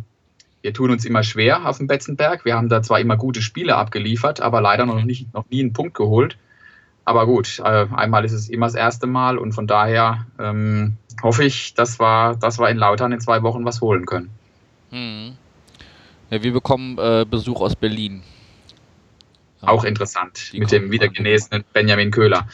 wir 0.65 0.73
tun 0.73 0.91
uns 0.91 1.05
immer 1.05 1.23
schwer 1.23 1.69
auf 1.69 1.77
dem 1.77 1.87
Betzenberg. 1.87 2.47
Wir 2.47 2.57
haben 2.57 2.71
da 2.71 2.83
zwar 2.83 2.99
immer 2.99 3.19
gute 3.19 3.43
Spiele 3.43 3.77
abgeliefert, 3.77 4.41
aber 4.41 4.63
leider 4.63 4.87
noch, 4.87 5.05
nicht, 5.05 5.33
noch 5.35 5.45
nie 5.51 5.61
einen 5.61 5.75
Punkt 5.75 5.93
geholt. 5.93 6.39
Aber 7.05 7.27
gut, 7.27 7.59
äh, 7.59 7.87
einmal 7.95 8.25
ist 8.25 8.33
es 8.33 8.49
immer 8.49 8.65
das 8.65 8.75
erste 8.75 9.07
Mal 9.07 9.37
und 9.37 9.53
von 9.53 9.67
daher 9.67 10.27
ähm, 10.39 10.97
hoffe 11.23 11.45
ich, 11.45 11.75
dass 11.75 12.01
wir, 12.01 12.37
dass 12.37 12.59
wir 12.59 12.71
in 12.71 12.79
Lautern 12.79 13.13
in 13.13 13.21
zwei 13.21 13.43
Wochen 13.43 13.67
was 13.67 13.83
holen 13.83 14.07
können. 14.07 14.31
Hm. 14.89 15.37
Ja, 16.31 16.43
wir 16.43 16.55
bekommen 16.55 16.97
äh, 16.97 17.27
Besuch 17.29 17.61
aus 17.61 17.77
Berlin. 17.77 18.23
Auch 19.61 19.85
interessant, 19.85 20.51
mit 20.55 20.73
dem 20.73 20.91
wiedergenesenen 20.91 21.65
Benjamin 21.75 22.11
Köhler. 22.11 22.49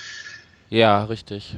Ja, 0.69 1.05
richtig. 1.05 1.57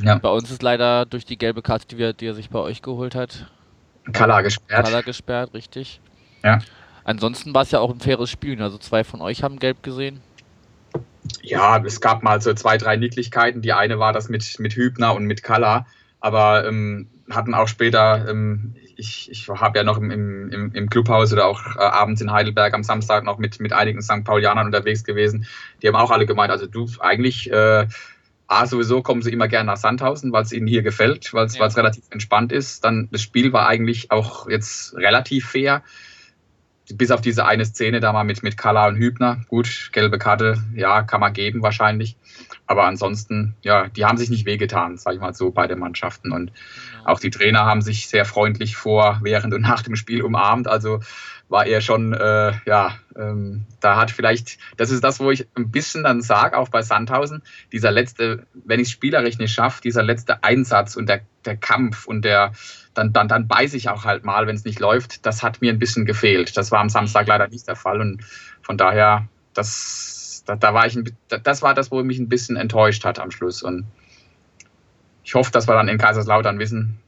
Ja. 0.00 0.16
Bei 0.16 0.30
uns 0.30 0.50
ist 0.50 0.62
leider 0.62 1.04
durch 1.04 1.26
die 1.26 1.36
gelbe 1.36 1.60
Karte, 1.60 1.86
die, 1.88 1.98
wir, 1.98 2.14
die 2.14 2.26
er 2.26 2.34
sich 2.34 2.48
bei 2.48 2.58
euch 2.58 2.80
geholt 2.80 3.14
hat, 3.14 3.50
Kala 4.12 4.42
gesperrt. 4.42 4.84
Kala 4.86 5.00
gesperrt, 5.00 5.54
richtig. 5.54 6.00
Ja. 6.42 6.58
Ansonsten 7.04 7.54
war 7.54 7.62
es 7.62 7.70
ja 7.70 7.80
auch 7.80 7.90
ein 7.90 8.00
faires 8.00 8.30
Spiel. 8.30 8.60
Also 8.62 8.78
zwei 8.78 9.04
von 9.04 9.20
euch 9.20 9.42
haben 9.42 9.58
gelb 9.58 9.82
gesehen. 9.82 10.20
Ja, 11.42 11.82
es 11.84 12.00
gab 12.00 12.22
mal 12.22 12.40
so 12.40 12.52
zwei, 12.54 12.78
drei 12.78 12.96
Niedlichkeiten. 12.96 13.62
Die 13.62 13.72
eine 13.72 13.98
war 13.98 14.12
das 14.12 14.28
mit, 14.28 14.58
mit 14.58 14.74
Hübner 14.74 15.14
und 15.14 15.24
mit 15.24 15.42
Kalla, 15.42 15.86
aber 16.20 16.66
ähm, 16.66 17.08
hatten 17.30 17.54
auch 17.54 17.68
später, 17.68 18.28
ähm, 18.28 18.74
ich, 18.96 19.30
ich 19.30 19.48
habe 19.48 19.78
ja 19.78 19.84
noch 19.84 19.98
im, 19.98 20.10
im, 20.10 20.72
im 20.72 20.90
Clubhaus 20.90 21.32
oder 21.32 21.46
auch 21.46 21.60
äh, 21.76 21.80
abends 21.80 22.20
in 22.20 22.30
Heidelberg 22.30 22.74
am 22.74 22.82
Samstag 22.82 23.24
noch 23.24 23.38
mit, 23.38 23.60
mit 23.60 23.72
einigen 23.72 24.02
St. 24.02 24.24
Paulianern 24.24 24.66
unterwegs 24.66 25.04
gewesen. 25.04 25.46
Die 25.82 25.88
haben 25.88 25.96
auch 25.96 26.10
alle 26.10 26.26
gemeint, 26.26 26.50
also 26.50 26.66
du 26.66 26.86
eigentlich, 27.00 27.50
äh, 27.50 27.86
A, 28.46 28.66
sowieso 28.66 29.02
kommen 29.02 29.22
sie 29.22 29.32
immer 29.32 29.48
gerne 29.48 29.66
nach 29.66 29.76
Sandhausen, 29.76 30.32
weil 30.32 30.42
es 30.42 30.52
ihnen 30.52 30.66
hier 30.66 30.82
gefällt, 30.82 31.32
weil 31.32 31.46
es 31.46 31.56
ja. 31.56 31.64
relativ 31.66 32.04
entspannt 32.10 32.52
ist. 32.52 32.84
Dann 32.84 33.08
das 33.10 33.22
Spiel 33.22 33.52
war 33.52 33.66
eigentlich 33.66 34.10
auch 34.10 34.48
jetzt 34.48 34.94
relativ 34.96 35.46
fair 35.46 35.82
bis 36.92 37.10
auf 37.10 37.20
diese 37.20 37.46
eine 37.46 37.64
Szene 37.64 38.00
da 38.00 38.12
mal 38.12 38.24
mit, 38.24 38.42
mit 38.42 38.56
Kalla 38.56 38.86
und 38.86 38.96
Hübner. 38.96 39.40
Gut, 39.48 39.90
gelbe 39.92 40.18
Karte, 40.18 40.62
ja, 40.74 41.02
kann 41.02 41.20
man 41.20 41.32
geben 41.32 41.62
wahrscheinlich. 41.62 42.16
Aber 42.66 42.84
ansonsten, 42.84 43.54
ja, 43.62 43.88
die 43.88 44.04
haben 44.04 44.18
sich 44.18 44.28
nicht 44.28 44.44
wehgetan, 44.44 44.98
sage 44.98 45.16
ich 45.16 45.22
mal 45.22 45.34
so, 45.34 45.50
beide 45.50 45.76
Mannschaften. 45.76 46.32
Und 46.32 46.50
ja. 46.50 47.06
auch 47.06 47.20
die 47.20 47.30
Trainer 47.30 47.64
haben 47.64 47.80
sich 47.80 48.08
sehr 48.08 48.24
freundlich 48.24 48.76
vor, 48.76 49.20
während 49.22 49.54
und 49.54 49.62
nach 49.62 49.82
dem 49.82 49.96
Spiel 49.96 50.22
umarmt. 50.22 50.68
Also 50.68 51.00
war 51.48 51.66
er 51.66 51.80
schon, 51.80 52.12
äh, 52.14 52.52
ja, 52.66 52.96
ähm, 53.16 53.66
da 53.80 53.96
hat 53.96 54.10
vielleicht, 54.10 54.58
das 54.76 54.90
ist 54.90 55.04
das, 55.04 55.20
wo 55.20 55.30
ich 55.30 55.46
ein 55.54 55.70
bisschen 55.70 56.02
dann 56.02 56.22
sage, 56.22 56.56
auch 56.56 56.68
bei 56.68 56.82
Sandhausen, 56.82 57.42
dieser 57.70 57.90
letzte, 57.90 58.46
wenn 58.54 58.80
ich 58.80 58.88
es 58.88 58.92
spielerisch 58.92 59.38
nicht 59.38 59.52
schaffe, 59.52 59.82
dieser 59.82 60.02
letzte 60.02 60.42
Einsatz 60.42 60.96
und 60.96 61.08
der, 61.08 61.20
der 61.44 61.56
Kampf 61.56 62.06
und 62.06 62.24
der, 62.24 62.52
dann, 62.94 63.12
dann, 63.12 63.28
dann 63.28 63.46
beiße 63.46 63.76
ich 63.76 63.88
auch 63.88 64.04
halt 64.04 64.24
mal, 64.24 64.46
wenn 64.46 64.56
es 64.56 64.64
nicht 64.64 64.80
läuft. 64.80 65.26
Das 65.26 65.42
hat 65.42 65.60
mir 65.60 65.72
ein 65.72 65.78
bisschen 65.78 66.06
gefehlt. 66.06 66.56
Das 66.56 66.70
war 66.70 66.80
am 66.80 66.88
Samstag 66.88 67.26
leider 67.26 67.48
nicht 67.48 67.68
der 67.68 67.76
Fall 67.76 68.00
und 68.00 68.22
von 68.62 68.78
daher, 68.78 69.28
das, 69.52 70.42
da, 70.46 70.56
da 70.56 70.72
war 70.72 70.86
ich, 70.86 70.96
ein, 70.96 71.16
das 71.28 71.62
war 71.62 71.74
das, 71.74 71.90
wo 71.90 72.02
mich 72.02 72.18
ein 72.18 72.28
bisschen 72.28 72.56
enttäuscht 72.56 73.04
hat 73.04 73.18
am 73.18 73.30
Schluss 73.30 73.62
und 73.62 73.84
ich 75.22 75.34
hoffe, 75.34 75.50
dass 75.50 75.68
wir 75.68 75.74
dann 75.74 75.88
in 75.88 75.98
Kaiserslautern 75.98 76.58
wissen, 76.58 77.00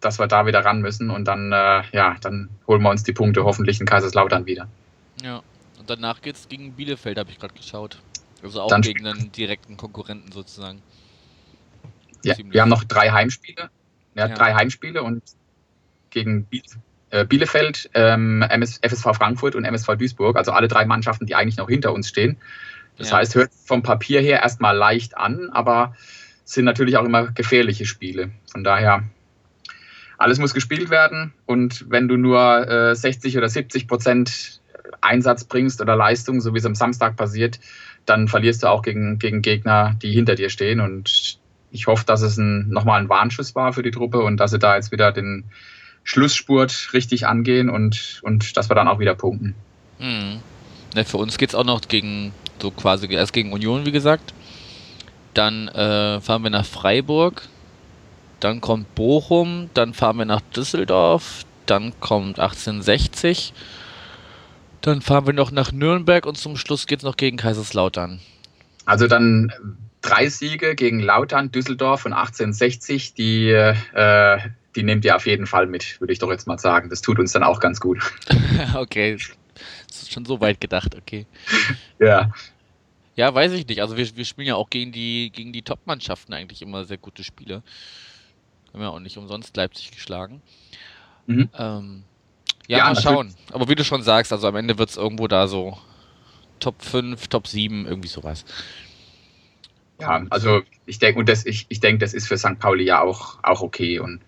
dass 0.00 0.18
wir 0.18 0.26
da 0.26 0.46
wieder 0.46 0.64
ran 0.64 0.80
müssen 0.80 1.10
und 1.10 1.24
dann, 1.24 1.52
äh, 1.52 1.82
ja, 1.92 2.16
dann 2.20 2.48
holen 2.66 2.82
wir 2.82 2.90
uns 2.90 3.02
die 3.02 3.12
Punkte 3.12 3.44
hoffentlich 3.44 3.80
in 3.80 3.86
Kaiserslautern 3.86 4.46
wieder. 4.46 4.68
Ja, 5.22 5.42
und 5.78 5.88
danach 5.88 6.20
geht 6.20 6.36
es 6.36 6.48
gegen 6.48 6.72
Bielefeld, 6.72 7.18
habe 7.18 7.30
ich 7.30 7.38
gerade 7.38 7.54
geschaut. 7.54 7.98
Also 8.42 8.60
auch 8.60 8.68
dann 8.68 8.82
gegen 8.82 9.06
einen 9.06 9.32
direkten 9.32 9.76
Konkurrenten 9.76 10.30
sozusagen. 10.32 10.82
Ja, 12.22 12.34
wir 12.38 12.62
haben 12.62 12.68
noch 12.68 12.84
drei 12.84 13.10
Heimspiele. 13.10 13.70
Ja, 14.14 14.26
ja. 14.28 14.34
drei 14.34 14.54
Heimspiele 14.54 15.02
und 15.02 15.22
gegen 16.10 16.46
äh, 17.10 17.24
Bielefeld, 17.24 17.90
ähm, 17.94 18.44
FSV 18.82 19.16
Frankfurt 19.16 19.54
und 19.54 19.64
MSV 19.64 19.96
Duisburg, 19.96 20.36
also 20.36 20.52
alle 20.52 20.68
drei 20.68 20.84
Mannschaften, 20.86 21.26
die 21.26 21.34
eigentlich 21.34 21.56
noch 21.56 21.68
hinter 21.68 21.92
uns 21.92 22.08
stehen. 22.08 22.38
Das 22.96 23.10
ja. 23.10 23.18
heißt, 23.18 23.34
hört 23.34 23.50
vom 23.64 23.82
Papier 23.82 24.20
her 24.20 24.40
erstmal 24.40 24.76
leicht 24.76 25.16
an, 25.16 25.50
aber 25.50 25.94
sind 26.44 26.64
natürlich 26.64 26.96
auch 26.96 27.04
immer 27.04 27.28
gefährliche 27.32 27.86
Spiele. 27.86 28.30
Von 28.50 28.64
daher, 28.64 29.04
alles 30.18 30.38
muss 30.38 30.54
gespielt 30.54 30.90
werden 30.90 31.32
und 31.44 31.84
wenn 31.90 32.08
du 32.08 32.16
nur 32.16 32.68
äh, 32.68 32.94
60 32.94 33.36
oder 33.36 33.48
70 33.48 33.86
Prozent 33.86 34.60
Einsatz 35.00 35.44
bringst 35.44 35.80
oder 35.80 35.96
Leistung, 35.96 36.40
so 36.40 36.54
wie 36.54 36.58
es 36.58 36.66
am 36.66 36.74
Samstag 36.74 37.16
passiert, 37.16 37.60
dann 38.06 38.28
verlierst 38.28 38.62
du 38.62 38.68
auch 38.68 38.82
gegen, 38.82 39.18
gegen 39.18 39.42
Gegner, 39.42 39.96
die 40.02 40.12
hinter 40.12 40.34
dir 40.34 40.48
stehen. 40.48 40.80
Und 40.80 41.38
ich 41.70 41.86
hoffe, 41.86 42.04
dass 42.06 42.22
es 42.22 42.36
ein, 42.36 42.68
nochmal 42.68 43.00
ein 43.00 43.08
Warnschuss 43.08 43.54
war 43.54 43.72
für 43.72 43.82
die 43.82 43.90
Truppe 43.90 44.20
und 44.20 44.38
dass 44.38 44.52
sie 44.52 44.58
da 44.58 44.76
jetzt 44.76 44.92
wieder 44.92 45.12
den 45.12 45.44
Schlussspurt 46.04 46.90
richtig 46.92 47.26
angehen 47.26 47.68
und, 47.68 48.20
und 48.22 48.56
dass 48.56 48.70
wir 48.70 48.74
dann 48.74 48.88
auch 48.88 49.00
wieder 49.00 49.14
punkten. 49.14 49.54
Hm. 49.98 50.40
Ne, 50.94 51.04
für 51.04 51.18
uns 51.18 51.36
geht 51.36 51.50
es 51.50 51.54
auch 51.54 51.64
noch 51.64 51.80
gegen, 51.88 52.32
so 52.60 52.70
quasi 52.70 53.12
erst 53.12 53.32
gegen 53.32 53.52
Union, 53.52 53.84
wie 53.86 53.92
gesagt. 53.92 54.32
Dann 55.34 55.68
äh, 55.68 56.20
fahren 56.20 56.42
wir 56.42 56.50
nach 56.50 56.64
Freiburg. 56.64 57.42
Dann 58.40 58.60
kommt 58.60 58.94
Bochum. 58.94 59.70
Dann 59.74 59.94
fahren 59.94 60.18
wir 60.18 60.24
nach 60.24 60.40
Düsseldorf. 60.40 61.44
Dann 61.66 61.98
kommt 62.00 62.38
1860. 62.38 63.52
Dann 64.80 65.02
fahren 65.02 65.26
wir 65.26 65.32
noch 65.32 65.50
nach 65.50 65.72
Nürnberg 65.72 66.26
und 66.26 66.38
zum 66.38 66.56
Schluss 66.56 66.86
geht 66.86 67.00
es 67.00 67.04
noch 67.04 67.16
gegen 67.16 67.36
Kaiserslautern. 67.38 68.20
Also 68.84 69.08
dann 69.08 69.52
drei 70.00 70.28
Siege 70.28 70.74
gegen 70.74 71.00
Lautern, 71.00 71.50
Düsseldorf 71.50 72.06
und 72.06 72.12
1860, 72.12 73.14
die, 73.14 73.50
äh, 73.50 74.38
die 74.76 74.82
nehmt 74.84 75.04
ihr 75.04 75.16
auf 75.16 75.26
jeden 75.26 75.46
Fall 75.46 75.66
mit, 75.66 76.00
würde 76.00 76.12
ich 76.12 76.20
doch 76.20 76.30
jetzt 76.30 76.46
mal 76.46 76.58
sagen. 76.58 76.88
Das 76.88 77.02
tut 77.02 77.18
uns 77.18 77.32
dann 77.32 77.42
auch 77.42 77.58
ganz 77.58 77.80
gut. 77.80 77.98
okay, 78.74 79.18
das 79.88 80.02
ist 80.02 80.12
schon 80.12 80.24
so 80.24 80.40
weit 80.40 80.60
gedacht, 80.60 80.94
okay. 80.94 81.26
Ja. 81.98 82.30
Ja, 83.16 83.34
weiß 83.34 83.52
ich 83.52 83.66
nicht. 83.66 83.80
Also 83.80 83.96
wir, 83.96 84.14
wir 84.14 84.24
spielen 84.26 84.46
ja 84.46 84.56
auch 84.56 84.68
gegen 84.68 84.92
die, 84.92 85.32
gegen 85.34 85.52
die 85.52 85.62
Top-Mannschaften 85.62 86.34
eigentlich 86.34 86.60
immer 86.60 86.84
sehr 86.84 86.98
gute 86.98 87.24
Spiele. 87.24 87.62
Haben 88.76 88.82
ja 88.82 88.90
auch 88.90 89.00
nicht 89.00 89.16
umsonst 89.16 89.56
Leipzig 89.56 89.90
geschlagen. 89.90 90.42
Mhm. 91.26 91.48
Ähm, 91.58 92.04
ja, 92.68 92.78
ja 92.78 92.84
mal 92.84 93.00
schauen. 93.00 93.34
Aber 93.50 93.70
wie 93.70 93.74
du 93.74 93.84
schon 93.84 94.02
sagst, 94.02 94.34
also 94.34 94.46
am 94.46 94.54
Ende 94.54 94.76
wird 94.76 94.90
es 94.90 94.98
irgendwo 94.98 95.28
da 95.28 95.48
so 95.48 95.78
Top 96.60 96.82
5, 96.82 97.26
Top 97.28 97.46
7, 97.46 97.86
irgendwie 97.86 98.08
sowas. 98.08 98.44
Ja, 99.98 100.26
also 100.28 100.60
ich 100.84 100.98
denke, 100.98 101.18
und 101.18 101.26
das, 101.26 101.46
ich, 101.46 101.64
ich 101.70 101.80
denke, 101.80 102.00
das 102.00 102.12
ist 102.12 102.28
für 102.28 102.36
St. 102.36 102.58
Pauli 102.58 102.84
ja 102.84 103.00
auch, 103.00 103.42
auch 103.42 103.62
okay. 103.62 103.98
Und 103.98 104.20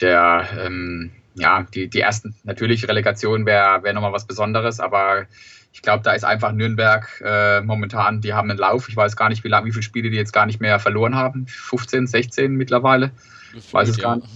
der, 0.00 0.48
ähm, 0.64 1.12
ja, 1.34 1.66
die, 1.74 1.88
die 1.88 2.00
ersten, 2.00 2.34
natürlich 2.44 2.88
Relegation 2.88 3.46
wäre 3.46 3.82
wär 3.82 3.92
nochmal 3.92 4.12
was 4.12 4.26
Besonderes, 4.26 4.80
aber 4.80 5.26
ich 5.72 5.82
glaube, 5.82 6.02
da 6.02 6.12
ist 6.12 6.24
einfach 6.24 6.52
Nürnberg 6.52 7.22
äh, 7.24 7.60
momentan, 7.60 8.20
die 8.20 8.32
haben 8.32 8.50
einen 8.50 8.58
Lauf. 8.58 8.88
Ich 8.88 8.96
weiß 8.96 9.16
gar 9.16 9.28
nicht, 9.28 9.44
wie 9.44 9.48
lange, 9.48 9.66
wie 9.66 9.72
viele 9.72 9.82
Spiele 9.82 10.10
die 10.10 10.16
jetzt 10.16 10.32
gar 10.32 10.46
nicht 10.46 10.60
mehr 10.60 10.80
verloren 10.80 11.14
haben. 11.14 11.46
15, 11.46 12.06
16 12.06 12.52
mittlerweile. 12.52 13.12
Ich 13.54 13.72
weiß 13.72 13.88
es 13.88 13.98
gar 13.98 14.16
nicht. 14.16 14.28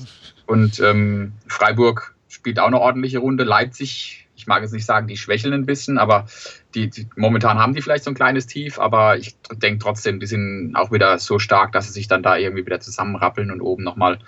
Und 0.47 0.79
ähm, 0.81 1.33
Freiburg 1.49 2.15
spielt 2.29 2.59
auch 2.59 2.67
eine 2.67 2.81
ordentliche 2.81 3.19
Runde. 3.19 3.45
Leipzig, 3.45 4.29
ich 4.37 4.47
mag 4.47 4.63
jetzt 4.63 4.73
nicht 4.73 4.87
sagen, 4.87 5.07
die 5.07 5.17
schwächeln 5.17 5.55
ein 5.55 5.67
bisschen, 5.67 5.99
aber 5.99 6.27
die, 6.75 6.91
die 6.91 7.09
momentan 7.17 7.59
haben 7.59 7.75
die 7.75 7.83
vielleicht 7.83 8.05
so 8.05 8.11
ein 8.11 8.15
kleines 8.15 8.47
Tief, 8.47 8.79
aber 8.79 9.17
ich 9.17 9.37
denke 9.53 9.83
trotzdem, 9.83 10.21
die 10.21 10.27
sind 10.27 10.75
auch 10.75 10.93
wieder 10.93 11.19
so 11.19 11.39
stark, 11.39 11.73
dass 11.73 11.87
sie 11.87 11.93
sich 11.93 12.09
dann 12.09 12.23
da 12.23 12.37
irgendwie 12.37 12.65
wieder 12.67 12.81
zusammenrappeln 12.81 13.51
und 13.51 13.61
oben 13.61 13.83
nochmal 13.83 14.19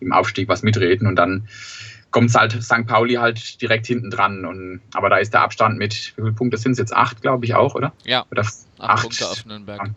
im 0.00 0.12
Aufstieg 0.12 0.48
was 0.48 0.62
mitreden 0.62 1.06
und 1.06 1.16
dann 1.16 1.48
kommt 2.14 2.32
halt 2.32 2.62
St. 2.62 2.86
Pauli 2.86 3.14
halt 3.14 3.60
direkt 3.60 3.86
hinten 3.86 4.08
dran. 4.08 4.44
Und, 4.44 4.80
aber 4.94 5.10
da 5.10 5.16
ist 5.16 5.34
der 5.34 5.40
Abstand 5.40 5.78
mit, 5.78 6.14
wie 6.16 6.22
viele 6.22 6.32
Punkte 6.32 6.56
sind 6.56 6.72
es 6.72 6.78
jetzt? 6.78 6.94
Acht, 6.94 7.22
glaube 7.22 7.44
ich, 7.44 7.56
auch, 7.56 7.74
oder? 7.74 7.92
Ja. 8.04 8.24
Oder 8.30 8.42
acht, 8.42 8.54
acht 8.78 9.02
Punkte 9.02 9.28
auf 9.28 9.44
Nürnberg. 9.44 9.90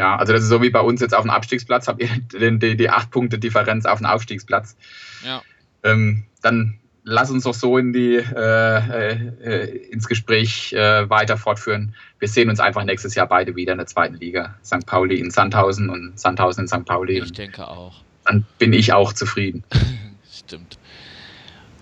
Ja, 0.00 0.16
also 0.16 0.32
das 0.32 0.42
ist 0.42 0.48
so 0.48 0.60
wie 0.62 0.70
bei 0.70 0.80
uns 0.80 1.00
jetzt 1.00 1.14
auf 1.14 1.22
dem 1.22 1.30
Abstiegsplatz, 1.30 1.86
habt 1.86 2.02
ihr 2.02 2.50
die, 2.50 2.76
die 2.76 2.90
acht 2.90 3.12
Punkte 3.12 3.38
Differenz 3.38 3.86
auf 3.86 3.98
dem 3.98 4.06
Aufstiegsplatz. 4.06 4.76
Ja. 5.24 5.42
Ähm, 5.84 6.24
dann 6.42 6.80
lass 7.04 7.30
uns 7.30 7.44
doch 7.44 7.54
so 7.54 7.78
in 7.78 7.92
die, 7.92 8.16
äh, 8.16 9.12
äh, 9.12 9.76
ins 9.90 10.08
Gespräch 10.08 10.72
äh, 10.72 11.08
weiter 11.08 11.36
fortführen. 11.36 11.94
Wir 12.18 12.26
sehen 12.26 12.50
uns 12.50 12.58
einfach 12.58 12.82
nächstes 12.82 13.14
Jahr 13.14 13.28
beide 13.28 13.54
wieder 13.54 13.72
in 13.72 13.78
der 13.78 13.86
zweiten 13.86 14.16
Liga. 14.16 14.56
St. 14.64 14.86
Pauli 14.86 15.20
in 15.20 15.30
Sandhausen 15.30 15.88
und 15.88 16.18
Sandhausen 16.18 16.62
in 16.64 16.68
St. 16.68 16.84
Pauli. 16.84 17.20
Ich 17.20 17.32
denke 17.32 17.68
auch. 17.68 18.02
Dann 18.24 18.44
bin 18.58 18.72
ich 18.72 18.92
auch 18.92 19.12
zufrieden. 19.12 19.62
Stimmt. 20.32 20.78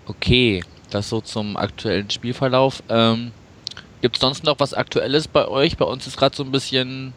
Okay, 0.07 0.63
das 0.91 1.09
so 1.09 1.21
zum 1.21 1.57
aktuellen 1.57 2.11
Spielverlauf. 2.11 2.83
Ähm, 2.89 3.33
Gibt 4.03 4.17
es 4.17 4.21
sonst 4.21 4.45
noch 4.45 4.61
was 4.61 4.75
Aktuelles 4.75 5.27
bei 5.27 5.49
euch? 5.49 5.77
Bei 5.77 5.85
uns 5.85 6.07
ist 6.07 6.17
gerade 6.17 6.37
so 6.37 6.45
ein 6.45 6.53
bisschen 6.53 7.13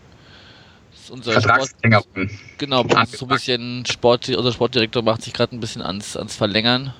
unser 1.10 1.34
Vertragsverlängerung. 1.34 2.30
Genau, 2.58 2.84
bei 2.84 3.02
uns 3.02 3.12
so 3.12 3.26
ein 3.26 3.30
bisschen 3.30 3.86
Sport, 3.86 4.30
unser 4.30 4.52
Sportdirektor 4.52 5.02
macht 5.04 5.24
sich 5.24 5.34
gerade 5.34 5.56
ein 5.56 5.60
bisschen 5.60 5.82
ans, 5.82 6.16
ans 6.16 6.36
Verlängern. 6.36 6.94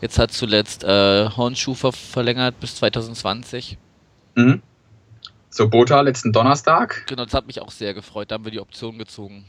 Jetzt 0.00 0.18
hat 0.18 0.32
zuletzt 0.32 0.84
äh, 0.84 1.28
Hornschufer 1.30 1.92
verlängert 1.92 2.60
bis 2.60 2.76
2020. 2.76 3.76
Mhm. 4.36 4.62
So, 5.50 5.68
Bota 5.68 6.00
letzten 6.02 6.32
Donnerstag. 6.32 7.04
Genau, 7.08 7.24
das 7.24 7.34
hat 7.34 7.46
mich 7.46 7.60
auch 7.60 7.72
sehr 7.72 7.94
gefreut. 7.94 8.30
Da 8.30 8.34
haben 8.34 8.44
wir 8.44 8.52
die 8.52 8.60
Option 8.60 8.98
gezogen. 8.98 9.44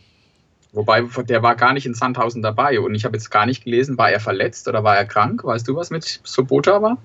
Wobei, 0.71 1.01
der 1.01 1.41
war 1.41 1.55
gar 1.55 1.73
nicht 1.73 1.85
in 1.87 1.95
Sandhausen 1.95 2.43
dabei 2.43 2.79
und 2.79 2.93
ich 2.93 3.03
habe 3.03 3.17
jetzt 3.17 3.31
gar 3.31 3.45
nicht 3.47 3.63
gelesen, 3.63 3.97
war 3.97 4.11
er 4.11 4.19
verletzt 4.19 4.67
oder 4.67 4.83
war 4.83 4.95
er 4.95 5.05
krank? 5.05 5.43
Weißt 5.43 5.67
du, 5.67 5.75
was 5.75 5.89
mit 5.89 6.19
Sobota 6.23 6.81
war? 6.81 6.97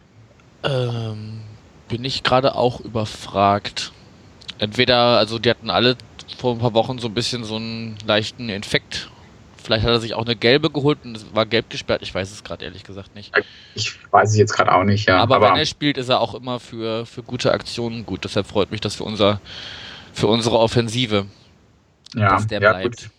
Ähm, 0.63 1.41
bin 1.89 2.05
ich 2.05 2.23
gerade 2.23 2.55
auch 2.57 2.81
überfragt. 2.81 3.93
Entweder, 4.59 5.19
also 5.19 5.39
die 5.39 5.49
hatten 5.49 5.71
alle 5.71 5.97
vor 6.39 6.53
ein 6.55 6.59
paar 6.59 6.75
Wochen 6.75 6.99
so 6.99 7.09
ein 7.09 7.15
bisschen 7.15 7.45
so 7.45 7.57
einen 7.57 7.97
leichten 8.07 8.51
Infekt. 8.51 9.11
Vielleicht 9.57 9.85
hat 9.85 9.93
er 9.93 10.01
sich 10.01 10.13
auch 10.13 10.27
eine 10.27 10.37
gelbe 10.37 10.69
geholt 10.69 10.99
und 11.05 11.17
es 11.17 11.35
war 11.35 11.47
gelb 11.47 11.71
gesperrt. 11.71 12.03
Ich 12.03 12.15
weiß 12.15 12.31
es 12.31 12.45
gerade 12.45 12.67
ehrlich 12.67 12.85
gesagt 12.85 13.15
nicht. 13.15 13.33
Ich 13.75 13.99
weiß 14.11 14.31
es 14.31 14.37
jetzt 14.37 14.53
gerade 14.53 14.75
auch 14.75 14.85
nicht, 14.85 15.09
ja. 15.09 15.19
Aber, 15.19 15.37
Aber, 15.37 15.49
wenn 15.49 15.57
er 15.57 15.65
spielt, 15.65 15.97
ist 15.97 16.11
er 16.11 16.21
auch 16.21 16.35
immer 16.35 16.61
für, 16.61 17.07
für 17.07 17.23
gute 17.23 17.51
Aktionen 17.51 18.05
gut. 18.05 18.25
Deshalb 18.25 18.47
freut 18.47 18.71
mich 18.71 18.83
das 18.83 18.95
für, 18.95 19.05
unser, 19.05 19.41
für 20.13 20.27
unsere 20.27 20.59
Offensive, 20.59 21.25
ja, 22.15 22.29
dass 22.29 22.47
der 22.47 22.61
ja, 22.61 22.73
bleibt. 22.73 23.05
Gut. 23.05 23.11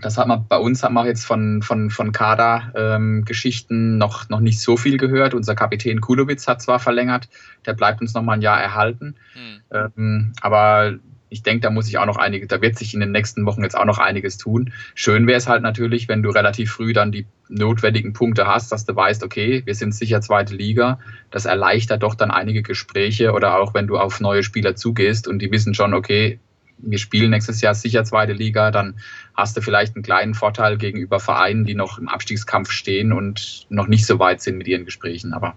Das 0.00 0.18
hat 0.18 0.26
man 0.26 0.46
bei 0.48 0.58
uns 0.58 0.82
haben 0.82 0.94
wir 0.94 1.06
jetzt 1.06 1.24
von, 1.24 1.62
von, 1.62 1.90
von 1.90 2.12
Kader-Geschichten 2.12 3.92
ähm, 3.92 3.98
noch, 3.98 4.28
noch 4.28 4.40
nicht 4.40 4.60
so 4.60 4.76
viel 4.76 4.96
gehört. 4.96 5.34
Unser 5.34 5.54
Kapitän 5.54 6.00
Kulowitz 6.00 6.46
hat 6.46 6.62
zwar 6.62 6.78
verlängert, 6.78 7.28
der 7.66 7.74
bleibt 7.74 8.00
uns 8.00 8.14
noch 8.14 8.22
mal 8.22 8.34
ein 8.34 8.42
Jahr 8.42 8.60
erhalten. 8.60 9.16
Hm. 9.34 9.60
Ähm, 9.96 10.32
aber 10.40 10.98
ich 11.30 11.42
denke, 11.42 11.60
da 11.60 11.70
muss 11.70 11.88
ich 11.88 11.96
auch 11.98 12.06
noch 12.06 12.16
einiges, 12.16 12.48
da 12.48 12.60
wird 12.60 12.76
sich 12.76 12.92
in 12.92 13.00
den 13.00 13.12
nächsten 13.12 13.46
Wochen 13.46 13.62
jetzt 13.62 13.76
auch 13.76 13.84
noch 13.84 13.98
einiges 13.98 14.36
tun. 14.36 14.72
Schön 14.94 15.26
wäre 15.26 15.38
es 15.38 15.48
halt 15.48 15.62
natürlich, 15.62 16.08
wenn 16.08 16.22
du 16.22 16.30
relativ 16.30 16.72
früh 16.72 16.92
dann 16.92 17.12
die 17.12 17.26
notwendigen 17.48 18.12
Punkte 18.12 18.46
hast, 18.46 18.72
dass 18.72 18.84
du 18.84 18.94
weißt, 18.94 19.22
okay, 19.22 19.62
wir 19.64 19.74
sind 19.74 19.94
sicher 19.94 20.20
zweite 20.20 20.54
Liga. 20.54 20.98
Das 21.30 21.44
erleichtert 21.46 22.02
doch 22.02 22.14
dann 22.14 22.30
einige 22.30 22.62
Gespräche 22.62 23.32
oder 23.32 23.58
auch 23.60 23.74
wenn 23.74 23.86
du 23.86 23.96
auf 23.96 24.20
neue 24.20 24.42
Spieler 24.42 24.74
zugehst 24.74 25.28
und 25.28 25.38
die 25.40 25.50
wissen 25.52 25.72
schon, 25.72 25.94
okay, 25.94 26.40
wir 26.82 26.98
spielen 26.98 27.30
nächstes 27.30 27.60
Jahr 27.60 27.74
sicher 27.74 28.04
zweite 28.04 28.32
Liga, 28.32 28.70
dann 28.70 28.94
hast 29.34 29.56
du 29.56 29.60
vielleicht 29.60 29.96
einen 29.96 30.02
kleinen 30.02 30.34
Vorteil 30.34 30.76
gegenüber 30.76 31.20
Vereinen, 31.20 31.64
die 31.64 31.74
noch 31.74 31.98
im 31.98 32.08
Abstiegskampf 32.08 32.70
stehen 32.70 33.12
und 33.12 33.66
noch 33.68 33.86
nicht 33.86 34.06
so 34.06 34.18
weit 34.18 34.40
sind 34.40 34.58
mit 34.58 34.66
ihren 34.66 34.84
Gesprächen. 34.84 35.32
Aber 35.32 35.54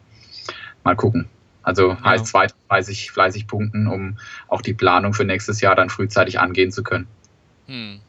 mal 0.83 0.95
gucken. 0.95 1.27
Also 1.63 1.91
ja. 1.91 2.03
heißt 2.03 2.27
zweite 2.27 2.53
fleißig, 2.67 3.11
fleißig 3.11 3.47
punkten, 3.47 3.87
um 3.87 4.17
auch 4.47 4.61
die 4.61 4.73
Planung 4.73 5.13
für 5.13 5.25
nächstes 5.25 5.61
Jahr 5.61 5.75
dann 5.75 5.89
frühzeitig 5.89 6.39
angehen 6.39 6.71
zu 6.71 6.83
können. 6.83 7.07
Hm. 7.67 7.99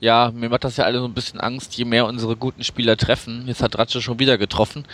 Ja, 0.00 0.30
mir 0.34 0.48
macht 0.48 0.64
das 0.64 0.76
ja 0.76 0.84
alle 0.84 0.98
so 0.98 1.06
ein 1.06 1.14
bisschen 1.14 1.40
Angst, 1.40 1.74
je 1.76 1.84
mehr 1.84 2.06
unsere 2.06 2.36
guten 2.36 2.62
Spieler 2.62 2.96
treffen. 2.96 3.44
Jetzt 3.46 3.62
hat 3.62 3.78
Ratsche 3.78 4.02
schon 4.02 4.18
wieder 4.18 4.38
getroffen. 4.38 4.84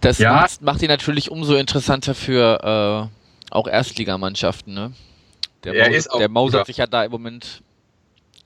Das 0.00 0.18
ja. 0.18 0.32
macht, 0.32 0.62
macht 0.62 0.82
ihn 0.82 0.88
natürlich 0.88 1.30
umso 1.30 1.54
interessanter 1.54 2.14
für 2.14 3.10
äh, 3.50 3.54
auch 3.54 3.66
Erstligamannschaften, 3.66 4.74
ne? 4.74 4.92
Der, 5.64 5.74
er 5.74 5.90
Maus, 5.90 6.08
der 6.18 6.28
mausert 6.28 6.66
sich 6.66 6.76
ja 6.76 6.86
da 6.86 7.04
im 7.04 7.10
Moment 7.10 7.62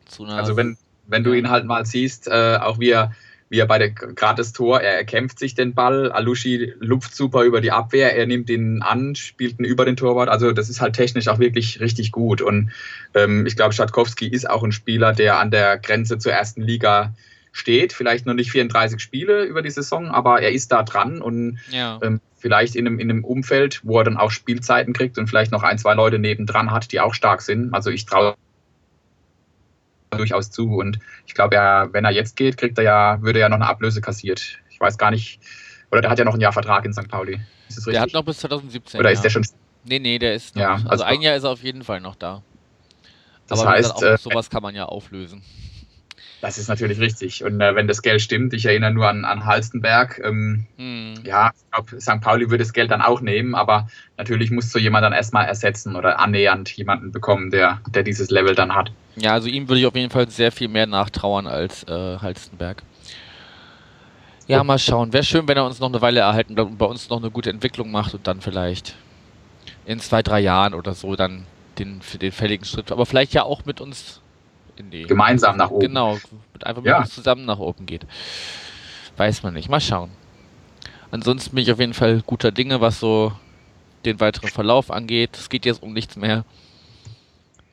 zu 0.06 0.24
einer. 0.24 0.36
Also 0.36 0.56
wenn, 0.56 0.76
wenn 1.06 1.24
du 1.24 1.32
ihn 1.32 1.50
halt 1.50 1.64
mal 1.64 1.84
siehst, 1.84 2.28
äh, 2.28 2.58
auch 2.60 2.78
wie 2.78 2.90
er, 2.90 3.12
wie 3.48 3.58
er 3.58 3.66
bei 3.66 3.78
der 3.78 3.90
das 4.34 4.52
Tor, 4.52 4.80
er 4.80 4.96
erkämpft 4.96 5.38
sich 5.38 5.54
den 5.54 5.74
Ball, 5.74 6.10
Alushi 6.10 6.72
lupft 6.78 7.14
super 7.14 7.42
über 7.42 7.60
die 7.60 7.70
Abwehr, 7.70 8.16
er 8.16 8.26
nimmt 8.26 8.48
ihn 8.48 8.80
an, 8.80 9.14
spielt 9.14 9.58
ihn 9.58 9.66
über 9.66 9.84
den 9.84 9.96
Torwart. 9.96 10.30
Also 10.30 10.52
das 10.52 10.70
ist 10.70 10.80
halt 10.80 10.94
technisch 10.94 11.28
auch 11.28 11.38
wirklich 11.38 11.80
richtig 11.80 12.12
gut. 12.12 12.40
Und 12.40 12.72
ähm, 13.14 13.44
ich 13.46 13.56
glaube, 13.56 13.74
Schatkowski 13.74 14.26
ist 14.26 14.48
auch 14.48 14.62
ein 14.62 14.72
Spieler, 14.72 15.12
der 15.12 15.38
an 15.38 15.50
der 15.50 15.76
Grenze 15.78 16.18
zur 16.18 16.32
ersten 16.32 16.62
Liga 16.62 17.12
steht. 17.52 17.92
Vielleicht 17.92 18.26
noch 18.26 18.34
nicht 18.34 18.50
34 18.50 19.00
Spiele 19.00 19.44
über 19.44 19.62
die 19.62 19.70
Saison, 19.70 20.08
aber 20.08 20.40
er 20.40 20.52
ist 20.52 20.72
da 20.72 20.82
dran 20.82 21.22
und 21.22 21.60
ja. 21.70 21.98
ähm, 22.02 22.20
vielleicht 22.36 22.74
in 22.74 22.86
einem, 22.86 22.98
in 22.98 23.10
einem 23.10 23.24
Umfeld, 23.24 23.80
wo 23.84 23.98
er 23.98 24.04
dann 24.04 24.16
auch 24.16 24.30
Spielzeiten 24.30 24.92
kriegt 24.94 25.18
und 25.18 25.28
vielleicht 25.28 25.52
noch 25.52 25.62
ein, 25.62 25.78
zwei 25.78 25.94
Leute 25.94 26.18
nebendran 26.18 26.70
hat, 26.70 26.90
die 26.90 27.00
auch 27.00 27.14
stark 27.14 27.42
sind. 27.42 27.72
Also 27.72 27.90
ich 27.90 28.06
traue 28.06 28.34
durchaus 30.10 30.50
zu. 30.50 30.74
Und 30.74 30.98
ich 31.26 31.34
glaube, 31.34 31.56
er, 31.56 31.92
wenn 31.92 32.04
er 32.04 32.10
jetzt 32.10 32.36
geht, 32.36 32.56
kriegt 32.56 32.78
er 32.78 32.84
ja, 32.84 33.22
würde 33.22 33.38
er 33.38 33.44
ja 33.44 33.48
noch 33.48 33.56
eine 33.56 33.68
Ablöse 33.68 34.00
kassiert. 34.00 34.58
Ich 34.70 34.80
weiß 34.80 34.98
gar 34.98 35.10
nicht. 35.10 35.40
Oder 35.90 36.00
der 36.00 36.10
hat 36.10 36.18
ja 36.18 36.24
noch 36.24 36.34
ein 36.34 36.40
Jahr 36.40 36.52
Vertrag 36.52 36.84
in 36.84 36.92
St. 36.92 37.08
Pauli. 37.08 37.40
Ist 37.68 37.78
das 37.78 37.86
richtig? 37.86 37.92
Der 37.92 38.00
hat 38.02 38.12
noch 38.12 38.24
bis 38.24 38.38
2017. 38.38 38.98
Oder 38.98 39.10
ja. 39.10 39.14
ist 39.14 39.22
der 39.22 39.30
schon. 39.30 39.46
Nee, 39.84 39.98
nee, 39.98 40.18
der 40.18 40.34
ist 40.34 40.54
noch. 40.54 40.62
Ja, 40.62 40.74
also, 40.74 40.88
also, 40.88 41.04
ein 41.04 41.20
Jahr 41.20 41.36
ist 41.36 41.44
er 41.44 41.50
auf 41.50 41.62
jeden 41.62 41.82
Fall 41.82 42.00
noch 42.00 42.14
da. 42.14 42.42
Das 43.48 43.60
Aber 43.60 43.70
heißt, 43.70 44.02
äh, 44.02 44.16
sowas 44.16 44.48
kann 44.48 44.62
man 44.62 44.74
ja 44.74 44.86
auflösen. 44.86 45.42
Das 46.42 46.58
ist 46.58 46.66
natürlich 46.66 46.98
richtig. 46.98 47.44
Und 47.44 47.60
äh, 47.60 47.76
wenn 47.76 47.86
das 47.86 48.02
Geld 48.02 48.20
stimmt, 48.20 48.52
ich 48.52 48.66
erinnere 48.66 48.90
nur 48.90 49.08
an, 49.08 49.24
an 49.24 49.46
Halstenberg, 49.46 50.20
ähm, 50.24 50.66
hm. 50.76 51.14
ja, 51.22 51.52
ich 51.54 51.70
glaube, 51.70 52.00
St. 52.00 52.20
Pauli 52.20 52.50
würde 52.50 52.64
das 52.64 52.72
Geld 52.72 52.90
dann 52.90 53.00
auch 53.00 53.20
nehmen, 53.20 53.54
aber 53.54 53.86
natürlich 54.16 54.50
muss 54.50 54.72
so 54.72 54.80
jemand 54.80 55.04
dann 55.04 55.12
erstmal 55.12 55.46
ersetzen 55.46 55.94
oder 55.94 56.18
annähernd 56.18 56.68
jemanden 56.70 57.12
bekommen, 57.12 57.52
der, 57.52 57.80
der 57.94 58.02
dieses 58.02 58.28
Level 58.28 58.56
dann 58.56 58.74
hat. 58.74 58.90
Ja, 59.14 59.34
also 59.34 59.46
ihm 59.46 59.68
würde 59.68 59.82
ich 59.82 59.86
auf 59.86 59.94
jeden 59.94 60.10
Fall 60.10 60.28
sehr 60.30 60.50
viel 60.50 60.66
mehr 60.66 60.88
nachtrauern 60.88 61.46
als 61.46 61.84
äh, 61.84 62.18
Halstenberg. 62.18 62.82
Ja, 64.48 64.64
mal 64.64 64.80
schauen. 64.80 65.12
Wäre 65.12 65.22
schön, 65.22 65.46
wenn 65.46 65.56
er 65.56 65.64
uns 65.64 65.78
noch 65.78 65.90
eine 65.90 66.02
Weile 66.02 66.20
erhalten 66.20 66.58
und 66.58 66.76
bei 66.76 66.86
uns 66.86 67.08
noch 67.08 67.18
eine 67.18 67.30
gute 67.30 67.50
Entwicklung 67.50 67.92
macht 67.92 68.14
und 68.14 68.26
dann 68.26 68.40
vielleicht 68.40 68.96
in 69.86 70.00
zwei, 70.00 70.24
drei 70.24 70.40
Jahren 70.40 70.74
oder 70.74 70.94
so 70.94 71.14
dann 71.14 71.46
den, 71.78 72.02
für 72.02 72.18
den 72.18 72.32
fälligen 72.32 72.64
Schritt, 72.64 72.90
aber 72.90 73.06
vielleicht 73.06 73.32
ja 73.32 73.44
auch 73.44 73.64
mit 73.64 73.80
uns 73.80 74.21
die. 74.76 75.02
Gemeinsam 75.02 75.56
nach 75.56 75.70
oben. 75.70 75.86
Genau, 75.86 76.18
einfach 76.62 76.82
mit 76.82 76.90
ja. 76.90 77.04
zusammen 77.04 77.44
nach 77.44 77.58
oben 77.58 77.86
geht. 77.86 78.06
Weiß 79.16 79.42
man 79.42 79.54
nicht. 79.54 79.68
Mal 79.68 79.80
schauen. 79.80 80.10
Ansonsten 81.10 81.54
bin 81.54 81.62
ich 81.62 81.72
auf 81.72 81.78
jeden 81.78 81.94
Fall 81.94 82.22
guter 82.24 82.50
Dinge, 82.50 82.80
was 82.80 82.98
so 82.98 83.32
den 84.04 84.20
weiteren 84.20 84.48
Verlauf 84.48 84.90
angeht. 84.90 85.36
Es 85.36 85.48
geht 85.48 85.66
jetzt 85.66 85.82
um 85.82 85.92
nichts 85.92 86.16
mehr. 86.16 86.44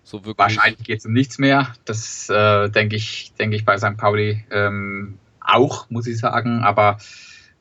So 0.03 0.25
wirklich. 0.25 0.38
Wahrscheinlich 0.38 0.83
geht 0.83 0.99
es 0.99 1.05
um 1.05 1.13
nichts 1.13 1.38
mehr. 1.38 1.73
Das 1.85 2.29
äh, 2.29 2.69
denke 2.69 2.95
ich, 2.95 3.33
denke 3.39 3.55
ich 3.55 3.65
bei 3.65 3.77
St. 3.77 3.95
Pauli 3.97 4.43
ähm, 4.51 5.17
auch, 5.39 5.89
muss 5.89 6.07
ich 6.07 6.17
sagen. 6.17 6.63
Aber 6.63 6.97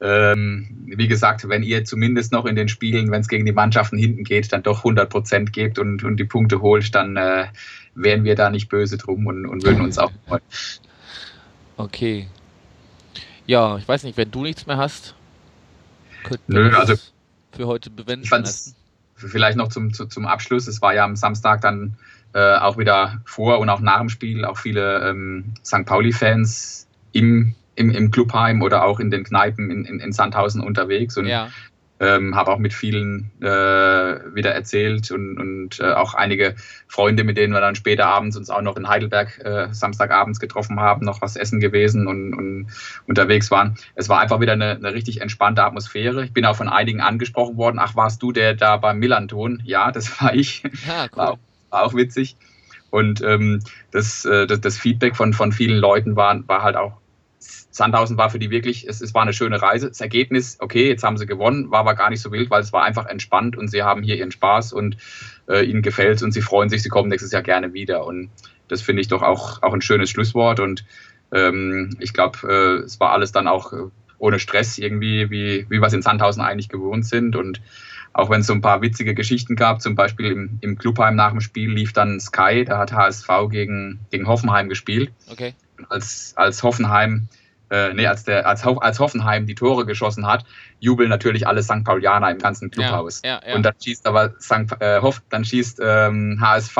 ähm, 0.00 0.68
wie 0.86 1.08
gesagt, 1.08 1.48
wenn 1.48 1.62
ihr 1.62 1.84
zumindest 1.84 2.32
noch 2.32 2.46
in 2.46 2.54
den 2.54 2.68
Spielen, 2.68 3.10
wenn 3.10 3.20
es 3.20 3.28
gegen 3.28 3.44
die 3.44 3.52
Mannschaften 3.52 3.98
hinten 3.98 4.24
geht, 4.24 4.52
dann 4.52 4.62
doch 4.62 4.78
100 4.78 5.10
Prozent 5.10 5.52
gebt 5.52 5.78
und, 5.78 6.04
und 6.04 6.16
die 6.18 6.24
Punkte 6.24 6.60
holt, 6.60 6.94
dann 6.94 7.16
äh, 7.16 7.46
wären 7.94 8.24
wir 8.24 8.36
da 8.36 8.50
nicht 8.50 8.68
böse 8.68 8.96
drum 8.96 9.26
und, 9.26 9.46
und 9.46 9.64
würden 9.64 9.80
uns 9.80 9.98
auch 9.98 10.12
freuen. 10.26 10.42
Okay. 11.76 12.28
Ja, 13.46 13.78
ich 13.78 13.88
weiß 13.88 14.04
nicht, 14.04 14.16
wenn 14.16 14.30
du 14.30 14.42
nichts 14.42 14.66
mehr 14.66 14.76
hast, 14.76 15.14
könnten 16.22 16.52
wir 16.52 16.64
Nö, 16.64 16.76
also, 16.76 16.94
für 17.52 17.66
heute 17.66 17.90
bewenden. 17.90 18.24
Ich 18.24 18.28
fand's 18.28 18.76
vielleicht 19.16 19.56
noch 19.56 19.68
zum, 19.68 19.92
zu, 19.92 20.06
zum 20.06 20.26
Abschluss. 20.26 20.68
Es 20.68 20.80
war 20.80 20.94
ja 20.94 21.04
am 21.04 21.16
Samstag 21.16 21.60
dann 21.60 21.96
äh, 22.34 22.56
auch 22.56 22.78
wieder 22.78 23.20
vor 23.24 23.58
und 23.58 23.68
auch 23.68 23.80
nach 23.80 23.98
dem 23.98 24.08
Spiel 24.10 24.44
auch 24.44 24.58
viele 24.58 25.08
ähm, 25.08 25.54
St. 25.64 25.86
Pauli-Fans 25.86 26.86
im 27.12 27.54
im, 27.78 27.90
im 27.90 28.10
Clubheim 28.10 28.62
oder 28.62 28.84
auch 28.84 28.98
in 28.98 29.10
den 29.10 29.24
Kneipen 29.24 29.70
in, 29.70 29.84
in, 29.84 30.00
in 30.00 30.12
Sandhausen 30.12 30.60
unterwegs 30.60 31.16
und 31.16 31.26
ja. 31.26 31.48
ähm, 32.00 32.34
habe 32.34 32.50
auch 32.50 32.58
mit 32.58 32.74
vielen 32.74 33.30
äh, 33.40 33.46
wieder 33.46 34.52
erzählt 34.52 35.12
und, 35.12 35.38
und 35.38 35.78
äh, 35.78 35.92
auch 35.92 36.14
einige 36.14 36.56
Freunde, 36.88 37.22
mit 37.22 37.36
denen 37.36 37.52
wir 37.52 37.60
dann 37.60 37.76
später 37.76 38.06
abends 38.06 38.36
uns 38.36 38.50
auch 38.50 38.62
noch 38.62 38.76
in 38.76 38.88
Heidelberg 38.88 39.38
äh, 39.44 39.68
Samstagabends 39.72 40.40
getroffen 40.40 40.80
haben, 40.80 41.04
noch 41.04 41.22
was 41.22 41.36
essen 41.36 41.60
gewesen 41.60 42.08
und, 42.08 42.34
und 42.34 42.66
unterwegs 43.06 43.50
waren. 43.52 43.76
Es 43.94 44.08
war 44.08 44.18
einfach 44.18 44.40
wieder 44.40 44.54
eine, 44.54 44.72
eine, 44.72 44.92
richtig 44.92 45.20
entspannte 45.20 45.62
Atmosphäre. 45.62 46.24
Ich 46.24 46.32
bin 46.32 46.44
auch 46.44 46.56
von 46.56 46.68
einigen 46.68 47.00
angesprochen 47.00 47.56
worden, 47.56 47.78
ach, 47.78 47.94
warst 47.94 48.20
du 48.22 48.32
der 48.32 48.54
da 48.54 48.76
beim 48.76 48.98
Millanton? 48.98 49.62
Ja, 49.64 49.92
das 49.92 50.20
war 50.20 50.34
ich. 50.34 50.64
Ja, 50.84 51.04
cool. 51.04 51.16
war, 51.16 51.30
auch, 51.30 51.38
war 51.70 51.84
auch 51.84 51.94
witzig. 51.94 52.36
Und 52.90 53.22
ähm, 53.22 53.60
das, 53.92 54.24
äh, 54.24 54.46
das, 54.46 54.62
das, 54.62 54.78
Feedback 54.78 55.14
von, 55.14 55.34
von 55.34 55.52
vielen 55.52 55.78
Leuten 55.78 56.16
war, 56.16 56.42
war 56.48 56.62
halt 56.62 56.76
auch 56.76 56.94
Sandhausen 57.70 58.16
war 58.16 58.30
für 58.30 58.38
die 58.38 58.50
wirklich, 58.50 58.88
es, 58.88 59.00
es 59.00 59.14
war 59.14 59.22
eine 59.22 59.32
schöne 59.32 59.60
Reise. 59.60 59.88
Das 59.88 60.00
Ergebnis, 60.00 60.56
okay, 60.60 60.88
jetzt 60.88 61.04
haben 61.04 61.18
sie 61.18 61.26
gewonnen, 61.26 61.70
war 61.70 61.80
aber 61.80 61.94
gar 61.94 62.10
nicht 62.10 62.20
so 62.20 62.32
wild, 62.32 62.50
weil 62.50 62.62
es 62.62 62.72
war 62.72 62.84
einfach 62.84 63.06
entspannt 63.06 63.56
und 63.56 63.68
sie 63.68 63.82
haben 63.82 64.02
hier 64.02 64.16
ihren 64.16 64.30
Spaß 64.30 64.72
und 64.72 64.96
äh, 65.48 65.64
ihnen 65.64 65.82
gefällt 65.82 66.16
es 66.16 66.22
und 66.22 66.32
sie 66.32 66.42
freuen 66.42 66.70
sich, 66.70 66.82
sie 66.82 66.88
kommen 66.88 67.08
nächstes 67.08 67.32
Jahr 67.32 67.42
gerne 67.42 67.74
wieder. 67.74 68.06
Und 68.06 68.30
das 68.68 68.82
finde 68.82 69.02
ich 69.02 69.08
doch 69.08 69.22
auch, 69.22 69.62
auch 69.62 69.74
ein 69.74 69.82
schönes 69.82 70.10
Schlusswort. 70.10 70.60
Und 70.60 70.84
ähm, 71.32 71.96
ich 72.00 72.12
glaube, 72.12 72.38
äh, 72.48 72.84
es 72.84 72.98
war 73.00 73.12
alles 73.12 73.32
dann 73.32 73.46
auch 73.48 73.72
äh, 73.72 73.76
ohne 74.18 74.38
Stress 74.38 74.78
irgendwie, 74.78 75.30
wie, 75.30 75.66
wie 75.68 75.80
wir 75.80 75.86
es 75.86 75.92
in 75.92 76.02
Sandhausen 76.02 76.42
eigentlich 76.42 76.68
gewohnt 76.68 77.06
sind. 77.06 77.36
Und 77.36 77.60
auch 78.12 78.30
wenn 78.30 78.40
es 78.40 78.46
so 78.46 78.52
ein 78.52 78.62
paar 78.62 78.82
witzige 78.82 79.14
Geschichten 79.14 79.56
gab, 79.56 79.80
zum 79.80 79.94
Beispiel 79.94 80.32
im, 80.32 80.58
im 80.60 80.78
Clubheim 80.78 81.14
nach 81.16 81.30
dem 81.30 81.40
Spiel 81.40 81.70
lief 81.70 81.92
dann 81.92 82.18
Sky, 82.18 82.64
da 82.64 82.78
hat 82.78 82.92
HSV 82.92 83.28
gegen, 83.50 84.00
gegen 84.10 84.26
Hoffenheim 84.26 84.68
gespielt. 84.68 85.12
Okay. 85.30 85.54
Als, 85.88 86.32
als 86.36 86.62
Hoffenheim 86.62 87.28
äh, 87.70 87.92
nee, 87.94 88.06
als, 88.06 88.24
der, 88.24 88.46
als, 88.46 88.64
als 88.64 88.98
Hoffenheim 88.98 89.46
die 89.46 89.54
Tore 89.54 89.86
geschossen 89.86 90.26
hat, 90.26 90.44
jubeln 90.80 91.08
natürlich 91.08 91.46
alle 91.46 91.62
St. 91.62 91.84
Paulianer 91.84 92.30
im 92.30 92.38
ganzen 92.38 92.70
Clubhaus. 92.70 93.22
Ja, 93.24 93.40
ja, 93.42 93.50
ja. 93.50 93.56
Und 93.56 93.62
dann 93.62 93.74
schießt 93.82 94.06
aber 94.06 94.34
St. 94.40 94.80
Äh, 94.80 95.00
Hoff, 95.00 95.22
dann 95.28 95.44
schießt 95.44 95.80
ähm, 95.82 96.38
HSV, 96.40 96.76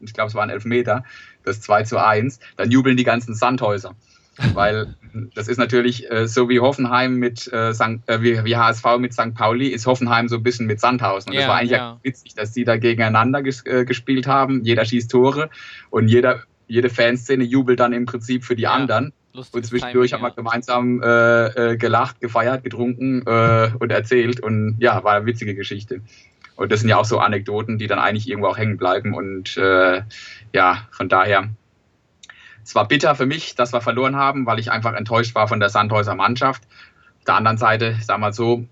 ich 0.00 0.12
glaube 0.12 0.28
es 0.28 0.34
waren 0.34 0.50
Elfmeter, 0.50 1.04
das 1.44 1.60
2 1.60 1.84
zu 1.84 1.98
1, 1.98 2.40
dann 2.56 2.70
jubeln 2.70 2.96
die 2.96 3.04
ganzen 3.04 3.34
Sandhäuser. 3.34 3.94
Weil 4.54 4.96
das 5.34 5.46
ist 5.46 5.58
natürlich 5.58 6.10
äh, 6.10 6.26
so 6.26 6.48
wie 6.48 6.60
Hoffenheim 6.60 7.16
mit 7.16 7.52
äh, 7.52 7.74
St., 7.74 8.00
äh, 8.06 8.22
wie, 8.22 8.42
wie, 8.44 8.56
HSV 8.56 8.84
mit 8.98 9.12
St. 9.12 9.34
Pauli, 9.34 9.68
ist 9.68 9.86
Hoffenheim 9.86 10.28
so 10.28 10.36
ein 10.36 10.42
bisschen 10.42 10.66
mit 10.66 10.80
Sandhausen. 10.80 11.30
Und 11.30 11.34
ja, 11.34 11.40
das 11.42 11.48
war 11.48 11.56
eigentlich 11.56 11.72
ja. 11.72 11.98
witzig, 12.02 12.34
dass 12.34 12.52
die 12.52 12.64
da 12.64 12.78
gegeneinander 12.78 13.42
ges 13.42 13.64
äh, 13.66 13.84
gespielt 13.84 14.26
haben. 14.26 14.64
Jeder 14.64 14.86
schießt 14.86 15.10
Tore 15.10 15.50
und 15.90 16.08
jeder, 16.08 16.44
jede 16.66 16.88
Fanszene 16.88 17.44
jubelt 17.44 17.80
dann 17.80 17.92
im 17.92 18.06
Prinzip 18.06 18.44
für 18.44 18.56
die 18.56 18.62
ja. 18.62 18.72
anderen. 18.72 19.12
Lustiges 19.34 19.54
und 19.54 19.66
zwischendurch 19.66 20.10
Timing, 20.10 20.24
haben 20.24 20.30
wir 20.30 20.36
gemeinsam 20.36 21.02
äh, 21.02 21.72
äh, 21.72 21.76
gelacht, 21.76 22.20
gefeiert, 22.20 22.64
getrunken 22.64 23.22
äh, 23.26 23.70
und 23.78 23.90
erzählt. 23.90 24.40
Und 24.40 24.76
ja, 24.78 25.02
war 25.04 25.14
eine 25.14 25.26
witzige 25.26 25.54
Geschichte. 25.54 26.00
Und 26.56 26.70
das 26.70 26.80
sind 26.80 26.88
ja 26.88 26.96
auch 26.98 27.04
so 27.04 27.18
Anekdoten, 27.18 27.78
die 27.78 27.86
dann 27.86 27.98
eigentlich 27.98 28.28
irgendwo 28.28 28.48
auch 28.48 28.58
hängen 28.58 28.76
bleiben. 28.76 29.14
Und 29.14 29.56
äh, 29.56 30.02
ja, 30.52 30.86
von 30.90 31.08
daher, 31.08 31.48
es 32.62 32.74
war 32.74 32.86
bitter 32.86 33.14
für 33.14 33.26
mich, 33.26 33.54
dass 33.54 33.72
wir 33.72 33.80
verloren 33.80 34.16
haben, 34.16 34.46
weil 34.46 34.58
ich 34.58 34.70
einfach 34.70 34.94
enttäuscht 34.94 35.34
war 35.34 35.48
von 35.48 35.60
der 35.60 35.70
Sandhäuser 35.70 36.14
Mannschaft. 36.14 36.62
Auf 37.18 37.24
der 37.24 37.36
anderen 37.36 37.58
Seite, 37.58 37.96
sag 38.02 38.18
mal 38.18 38.32
so, 38.32 38.66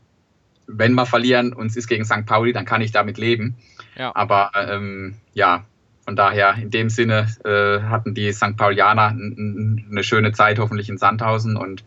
wenn 0.66 0.94
wir 0.94 1.06
verlieren 1.06 1.52
und 1.52 1.66
es 1.66 1.76
ist 1.76 1.88
gegen 1.88 2.04
St. 2.04 2.26
Pauli, 2.26 2.52
dann 2.52 2.64
kann 2.64 2.82
ich 2.82 2.92
damit 2.92 3.18
leben. 3.18 3.56
Ja. 3.96 4.12
Aber 4.14 4.52
ähm, 4.54 5.16
ja, 5.32 5.64
von 6.10 6.16
daher, 6.16 6.56
in 6.56 6.70
dem 6.70 6.90
Sinne 6.90 7.28
äh, 7.44 7.82
hatten 7.84 8.14
die 8.14 8.32
St. 8.32 8.56
Paulianer 8.56 9.10
eine 9.10 10.02
schöne 10.02 10.32
Zeit, 10.32 10.58
hoffentlich 10.58 10.88
in 10.88 10.98
Sandhausen. 10.98 11.56
Und 11.56 11.84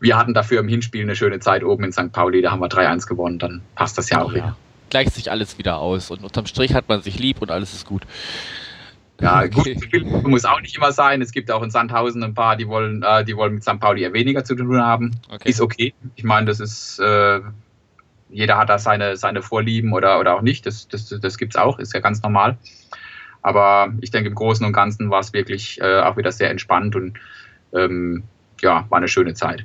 wir 0.00 0.16
hatten 0.16 0.32
dafür 0.32 0.60
im 0.60 0.68
Hinspiel 0.68 1.02
eine 1.02 1.14
schöne 1.14 1.38
Zeit 1.38 1.62
oben 1.62 1.84
in 1.84 1.92
St. 1.92 2.12
Pauli. 2.12 2.40
Da 2.40 2.50
haben 2.50 2.60
wir 2.60 2.68
3-1 2.68 3.06
gewonnen. 3.06 3.38
Dann 3.38 3.60
passt 3.74 3.98
das 3.98 4.08
ja 4.08 4.22
auch 4.22 4.30
ja. 4.30 4.36
wieder. 4.36 4.56
Gleicht 4.88 5.12
sich 5.12 5.30
alles 5.30 5.58
wieder 5.58 5.76
aus. 5.76 6.10
Und 6.10 6.24
unterm 6.24 6.46
Strich 6.46 6.72
hat 6.72 6.88
man 6.88 7.02
sich 7.02 7.18
lieb 7.18 7.42
und 7.42 7.50
alles 7.50 7.74
ist 7.74 7.84
gut. 7.84 8.06
Ja, 9.20 9.42
okay. 9.42 9.74
gut, 9.92 10.26
muss 10.26 10.46
auch 10.46 10.62
nicht 10.62 10.74
immer 10.74 10.92
sein. 10.92 11.20
Es 11.20 11.30
gibt 11.30 11.50
auch 11.50 11.62
in 11.62 11.70
Sandhausen 11.70 12.22
ein 12.22 12.32
paar, 12.32 12.56
die 12.56 12.66
wollen, 12.66 13.02
äh, 13.02 13.22
die 13.22 13.36
wollen 13.36 13.52
mit 13.52 13.64
St. 13.64 13.78
Pauli 13.78 14.00
eher 14.00 14.14
weniger 14.14 14.44
zu 14.44 14.54
tun 14.54 14.80
haben. 14.80 15.10
Okay. 15.28 15.50
Ist 15.50 15.60
okay. 15.60 15.92
Ich 16.14 16.24
meine, 16.24 16.46
das 16.46 16.58
ist, 16.58 16.98
äh, 17.00 17.40
jeder 18.30 18.56
hat 18.56 18.70
da 18.70 18.78
seine, 18.78 19.18
seine 19.18 19.42
Vorlieben 19.42 19.92
oder, 19.92 20.20
oder 20.20 20.36
auch 20.36 20.42
nicht. 20.42 20.64
Das, 20.64 20.88
das, 20.88 21.10
das 21.20 21.36
gibt 21.36 21.54
es 21.54 21.60
auch, 21.60 21.78
ist 21.78 21.92
ja 21.92 22.00
ganz 22.00 22.22
normal. 22.22 22.56
Aber 23.46 23.92
ich 24.00 24.10
denke, 24.10 24.28
im 24.28 24.34
Großen 24.34 24.66
und 24.66 24.72
Ganzen 24.72 25.08
war 25.08 25.20
es 25.20 25.32
wirklich 25.32 25.80
äh, 25.80 26.00
auch 26.00 26.16
wieder 26.16 26.32
sehr 26.32 26.50
entspannt 26.50 26.96
und 26.96 27.16
ähm, 27.72 28.24
ja, 28.60 28.84
war 28.88 28.98
eine 28.98 29.06
schöne 29.06 29.34
Zeit. 29.34 29.64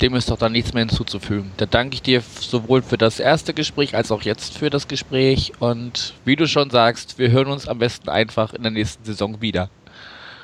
Dem 0.00 0.14
ist 0.14 0.30
doch 0.30 0.38
dann 0.38 0.52
nichts 0.52 0.72
mehr 0.72 0.84
hinzuzufügen. 0.84 1.50
Da 1.56 1.66
danke 1.66 1.94
ich 1.94 2.02
dir 2.02 2.20
sowohl 2.20 2.82
für 2.82 2.96
das 2.96 3.18
erste 3.18 3.54
Gespräch 3.54 3.96
als 3.96 4.12
auch 4.12 4.22
jetzt 4.22 4.56
für 4.56 4.70
das 4.70 4.86
Gespräch. 4.86 5.54
Und 5.58 6.14
wie 6.24 6.36
du 6.36 6.46
schon 6.46 6.70
sagst, 6.70 7.18
wir 7.18 7.32
hören 7.32 7.48
uns 7.48 7.66
am 7.66 7.80
besten 7.80 8.08
einfach 8.08 8.54
in 8.54 8.62
der 8.62 8.70
nächsten 8.70 9.04
Saison 9.04 9.40
wieder. 9.40 9.68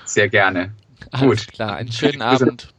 Sehr 0.04 0.28
gerne. 0.28 0.72
Alles 1.12 1.46
Gut. 1.46 1.52
klar, 1.54 1.76
einen 1.76 1.92
schönen 1.92 2.22
Abend. 2.22 2.74